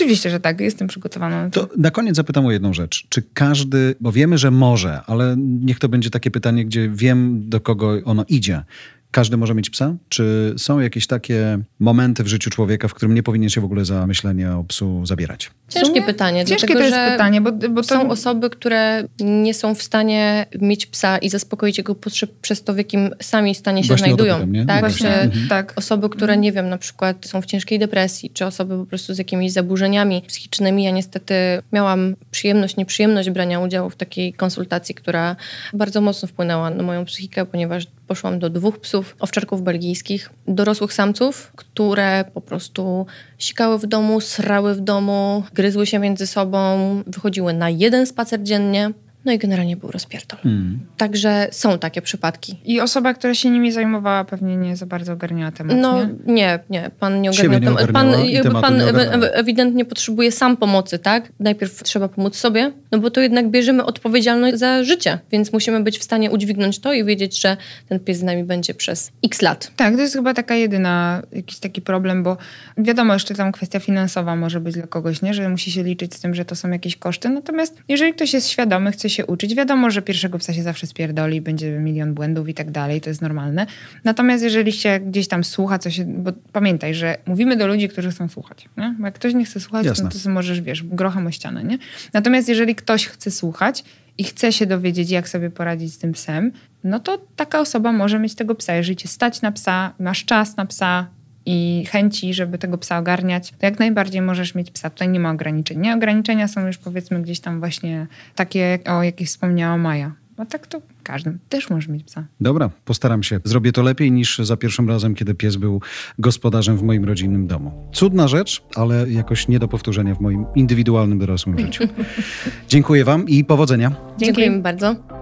Oczywiście, 0.02 0.30
że 0.30 0.40
tak, 0.40 0.62
jestem 0.62 0.88
przygotowana. 0.88 1.50
To 1.50 1.70
na 1.78 1.92
koniec 1.92 2.16
zapytam 2.16 2.46
o 2.46 2.52
jedną 2.52 2.74
rzecz. 2.74 3.06
Czy 3.10 3.24
każdy, 3.34 3.96
bo 4.00 4.12
wiemy, 4.12 4.38
że 4.38 4.52
może, 4.52 5.02
ale 5.08 5.36
niech 5.38 5.80
to 5.80 5.90
będzie 5.90 6.10
takie 6.10 6.32
pytanie, 6.32 6.66
gdzie 6.66 6.90
wiem, 6.90 7.50
do 7.50 7.60
kogo 7.60 7.98
ono 8.06 8.26
idzie. 8.30 8.64
Każdy 9.12 9.38
może 9.38 9.56
mieć 9.56 9.70
psa? 9.70 9.96
Czy 10.10 10.54
są 10.58 10.80
jakieś 10.80 11.08
takie 11.08 11.60
momenty 11.80 12.24
w 12.24 12.28
życiu 12.28 12.50
człowieka, 12.50 12.88
w 12.88 12.94
którym 12.94 13.16
nie 13.16 13.24
powinien 13.24 13.50
się 13.50 13.62
w 13.62 13.66
ogóle 13.66 13.86
za 13.86 14.08
myślenie 14.08 14.52
o 14.52 14.64
psu 14.64 15.06
zabierać? 15.06 15.52
Ciężkie 15.70 16.02
pytanie. 16.02 16.46
Ciężkie 16.46 16.68
dlatego, 16.68 16.96
to 16.96 17.02
jest 17.02 17.12
pytanie, 17.12 17.42
bo, 17.42 17.52
bo 17.52 17.82
to... 17.82 17.88
są 17.88 18.10
osoby, 18.10 18.50
które 18.50 19.04
nie 19.20 19.54
są 19.54 19.76
w 19.76 19.82
stanie 19.82 20.46
mieć 20.62 20.86
psa 20.86 21.18
i 21.18 21.30
zaspokoić 21.30 21.78
jego 21.78 21.96
potrzeb 21.96 22.32
przez 22.42 22.64
to, 22.64 22.74
w 22.74 22.78
jakim 22.78 23.10
sami 23.22 23.56
stanie 23.56 23.84
się 23.84 23.88
Właśnie 23.88 24.06
znajdują. 24.06 24.40
Pytam, 24.40 24.68
tak? 24.68 24.80
Właśnie, 24.80 25.14
mhm. 25.14 25.48
tak. 25.48 25.74
Osoby, 25.76 26.10
które 26.10 26.38
nie 26.38 26.52
wiem, 26.52 26.70
na 26.70 26.78
przykład 26.78 27.26
są 27.26 27.42
w 27.42 27.46
ciężkiej 27.46 27.80
depresji, 27.80 28.30
czy 28.30 28.46
osoby 28.46 28.78
po 28.78 28.86
prostu 28.86 29.14
z 29.14 29.18
jakimiś 29.18 29.52
zaburzeniami 29.52 30.24
psychicznymi. 30.28 30.84
Ja 30.84 30.92
niestety 30.92 31.34
miałam 31.74 32.16
przyjemność, 32.32 32.78
nieprzyjemność 32.78 33.30
brania 33.30 33.60
udziału 33.60 33.90
w 33.90 33.96
takiej 33.96 34.34
konsultacji, 34.34 34.96
która 34.96 35.36
bardzo 35.74 36.02
mocno 36.02 36.28
wpłynęła 36.28 36.70
na 36.70 36.84
moją 36.84 37.06
psychikę, 37.06 37.46
ponieważ 37.46 37.88
poszłam 38.12 38.40
do 38.40 38.50
dwóch 38.50 38.80
psów, 38.80 39.16
owczarków 39.20 39.62
belgijskich, 39.62 40.30
dorosłych 40.48 40.94
samców, 40.94 41.52
które 41.56 42.26
po 42.34 42.42
prostu 42.42 43.06
sikały 43.38 43.80
w 43.80 43.86
domu, 43.86 44.22
srały 44.22 44.76
w 44.76 44.80
domu, 44.80 45.44
gryzły 45.54 45.86
się 45.86 46.00
między 46.00 46.28
sobą, 46.28 46.60
wychodziły 47.08 47.54
na 47.54 47.70
jeden 47.70 48.08
spacer 48.08 48.44
dziennie. 48.44 48.92
No 49.26 49.32
i 49.32 49.38
generalnie 49.38 49.78
był 49.78 49.92
rozpierdol. 49.92 50.40
Hmm. 50.40 50.80
Także 50.98 51.48
są 51.52 51.80
takie 51.80 52.02
przypadki. 52.02 52.56
I 52.66 52.82
osoba, 52.82 53.14
która 53.14 53.36
się 53.36 53.50
nimi 53.50 53.72
zajmowała, 53.72 54.24
pewnie 54.24 54.58
nie 54.58 54.76
za 54.76 54.86
bardzo 54.86 55.14
ogarniała 55.14 55.52
temat. 55.52 55.78
No 55.78 56.04
nie, 56.04 56.10
nie. 56.26 56.60
nie. 56.70 56.92
Pan 57.00 57.22
nie 57.22 57.32
ogarniał 57.32 57.60
tematu. 57.60 57.94
Pan, 57.94 58.14
pan 58.62 58.78
nie 58.78 59.32
ewidentnie 59.34 59.86
potrzebuje 59.86 60.32
sam 60.32 60.58
pomocy, 60.58 61.00
tak? 61.00 61.32
Najpierw 61.40 61.84
trzeba 61.84 62.10
pomóc 62.10 62.36
sobie, 62.36 62.72
no 62.92 63.00
bo 63.00 63.12
to 63.12 63.22
jednak 63.22 63.50
bierzemy 63.50 63.86
odpowiedzialność 63.86 64.58
za 64.58 64.84
życie, 64.84 65.20
więc 65.32 65.54
musimy 65.54 65.84
być 65.84 66.00
w 66.00 66.04
stanie 66.04 66.32
udźwignąć 66.32 66.80
to 66.80 66.94
i 66.94 67.06
wiedzieć, 67.06 67.42
że 67.42 67.58
ten 67.90 68.00
pies 68.00 68.18
z 68.18 68.24
nami 68.24 68.44
będzie 68.44 68.74
przez 68.74 69.12
x 69.26 69.42
lat. 69.42 69.72
Tak, 69.76 69.96
to 69.96 70.02
jest 70.02 70.14
chyba 70.14 70.34
taka 70.34 70.56
jedyna 70.56 71.22
jakiś 71.32 71.60
taki 71.60 71.82
problem, 71.82 72.24
bo 72.24 72.38
wiadomo, 72.78 73.14
jeszcze 73.14 73.36
tam 73.36 73.52
kwestia 73.52 73.80
finansowa 73.80 74.36
może 74.36 74.60
być 74.60 74.76
dla 74.76 74.88
kogoś, 74.88 75.22
nie? 75.22 75.34
Że 75.34 75.50
musi 75.50 75.72
się 75.72 75.84
liczyć 75.84 76.16
z 76.16 76.20
tym, 76.20 76.36
że 76.36 76.46
to 76.46 76.56
są 76.56 76.70
jakieś 76.70 76.96
koszty. 76.96 77.30
Natomiast 77.30 77.78
jeżeli 77.88 78.14
ktoś 78.14 78.34
jest 78.34 78.50
świadomy, 78.50 78.92
chce 78.92 79.10
się 79.12 79.26
uczyć. 79.26 79.56
Wiadomo, 79.56 79.92
że 79.92 80.02
pierwszego 80.02 80.38
psa 80.38 80.54
się 80.54 80.64
zawsze 80.64 80.88
spierdoli, 80.88 81.42
będzie 81.42 81.72
milion 81.72 82.14
błędów 82.14 82.50
i 82.50 82.54
tak 82.54 82.72
dalej, 82.72 83.02
to 83.02 83.10
jest 83.10 83.22
normalne. 83.22 83.66
Natomiast 84.04 84.44
jeżeli 84.44 84.72
się 84.72 85.00
gdzieś 85.00 85.28
tam 85.28 85.44
słucha, 85.44 85.80
co 85.80 85.92
się, 85.92 86.06
bo 86.06 86.32
pamiętaj, 86.52 86.96
że 86.96 87.18
mówimy 87.26 87.58
do 87.58 87.68
ludzi, 87.68 87.90
którzy 87.90 88.12
chcą 88.12 88.28
słuchać. 88.28 88.70
Nie? 88.78 88.96
Bo 89.00 89.06
jak 89.06 89.16
ktoś 89.16 89.34
nie 89.34 89.46
chce 89.46 89.60
słuchać, 89.60 89.86
Jasne. 89.86 90.10
to, 90.10 90.20
to 90.20 90.30
możesz, 90.30 90.62
wiesz, 90.62 90.84
grochem 90.84 91.28
o 91.28 91.32
ścianę, 91.32 91.64
nie? 91.64 91.78
Natomiast 92.14 92.50
jeżeli 92.50 92.76
ktoś 92.76 93.08
chce 93.08 93.32
słuchać 93.32 93.84
i 94.18 94.24
chce 94.24 94.54
się 94.54 94.66
dowiedzieć, 94.66 95.10
jak 95.12 95.30
sobie 95.30 95.50
poradzić 95.50 95.94
z 95.94 95.98
tym 95.98 96.12
psem, 96.12 96.52
no 96.84 97.00
to 97.00 97.18
taka 97.36 97.60
osoba 97.60 97.92
może 97.92 98.20
mieć 98.20 98.36
tego 98.36 98.56
psa. 98.56 98.76
Jeżeli 98.76 98.96
cię 98.96 99.08
stać 99.08 99.42
na 99.42 99.52
psa, 99.52 99.94
masz 100.00 100.26
czas 100.26 100.58
na 100.58 100.66
psa, 100.66 101.08
i 101.46 101.86
chęci, 101.90 102.34
żeby 102.34 102.58
tego 102.58 102.78
psa 102.78 102.98
ogarniać, 102.98 103.52
to 103.52 103.66
jak 103.66 103.80
najbardziej 103.80 104.22
możesz 104.22 104.56
mieć 104.56 104.72
psa. 104.72 104.90
Tutaj 104.90 105.10
nie 105.10 105.20
ma 105.20 105.32
ograniczeń. 105.32 105.80
Nie? 105.80 105.94
Ograniczenia 105.94 106.48
są 106.48 106.68
już 106.68 106.78
powiedzmy 106.78 107.22
gdzieś 107.22 107.40
tam 107.40 107.60
właśnie 107.60 108.08
takie, 108.36 108.80
o 108.86 109.04
jakich 109.04 109.28
wspomniała 109.28 109.78
Maja. 109.78 110.12
A 110.38 110.46
tak 110.46 110.68
to 110.68 110.82
każdym 111.04 111.40
też 111.50 111.70
możesz 111.70 111.90
mieć 111.90 112.04
psa. 112.04 112.26
Dobra, 112.42 112.70
postaram 112.86 113.24
się. 113.24 113.40
Zrobię 113.44 113.72
to 113.72 113.82
lepiej 113.84 114.12
niż 114.12 114.40
za 114.40 114.58
pierwszym 114.58 114.90
razem, 114.90 115.16
kiedy 115.16 115.36
pies 115.36 115.56
był 115.56 115.82
gospodarzem 116.20 116.78
w 116.78 116.84
moim 116.84 117.06
rodzinnym 117.06 117.48
domu. 117.48 117.90
Cudna 117.94 118.28
rzecz, 118.28 118.64
ale 118.76 119.10
jakoś 119.10 119.48
nie 119.48 119.60
do 119.60 119.68
powtórzenia 119.68 120.16
w 120.16 120.20
moim 120.20 120.46
indywidualnym 120.56 121.20
dorosłym 121.20 121.60
życiu. 121.60 121.84
Dziękuję 122.70 123.06
Wam 123.06 123.28
i 123.28 123.44
powodzenia. 123.44 123.92
Dziękujemy 124.18 124.62
bardzo. 124.62 125.21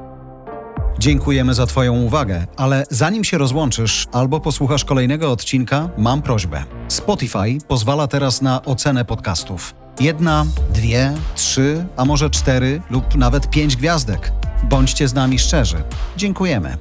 Dziękujemy 0.99 1.53
za 1.53 1.65
Twoją 1.65 1.93
uwagę, 1.93 2.47
ale 2.57 2.83
zanim 2.89 3.23
się 3.23 3.37
rozłączysz 3.37 4.07
albo 4.11 4.39
posłuchasz 4.39 4.85
kolejnego 4.85 5.31
odcinka, 5.31 5.89
mam 5.97 6.21
prośbę. 6.21 6.63
Spotify 6.87 7.57
pozwala 7.67 8.07
teraz 8.07 8.41
na 8.41 8.65
ocenę 8.65 9.05
podcastów. 9.05 9.75
Jedna, 9.99 10.45
dwie, 10.73 11.13
trzy, 11.35 11.85
a 11.97 12.05
może 12.05 12.29
cztery 12.29 12.81
lub 12.89 13.15
nawet 13.15 13.49
pięć 13.49 13.75
gwiazdek. 13.75 14.31
Bądźcie 14.63 15.07
z 15.07 15.13
nami 15.13 15.39
szczerzy. 15.39 15.83
Dziękujemy. 16.17 16.77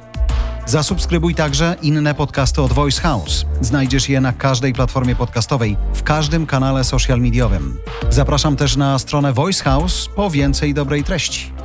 Zasubskrybuj 0.66 1.35
także 1.35 1.76
inne 1.83 2.14
podcasty 2.14 2.62
od 2.62 2.72
Voice 2.72 3.00
House. 3.00 3.46
Znajdziesz 3.61 4.09
je 4.09 4.20
na 4.20 4.33
każdej 4.33 4.72
platformie 4.72 5.16
podcastowej, 5.16 5.76
w 5.94 6.02
każdym 6.02 6.46
kanale 6.46 6.85
social 6.85 7.20
mediowym. 7.20 7.78
Zapraszam 8.11 8.57
też 8.57 8.76
na 8.76 8.98
stronę 8.98 9.33
Voice 9.33 9.64
House 9.64 10.09
po 10.16 10.31
więcej 10.31 10.74
dobrej 10.74 11.04
treści. 11.04 11.58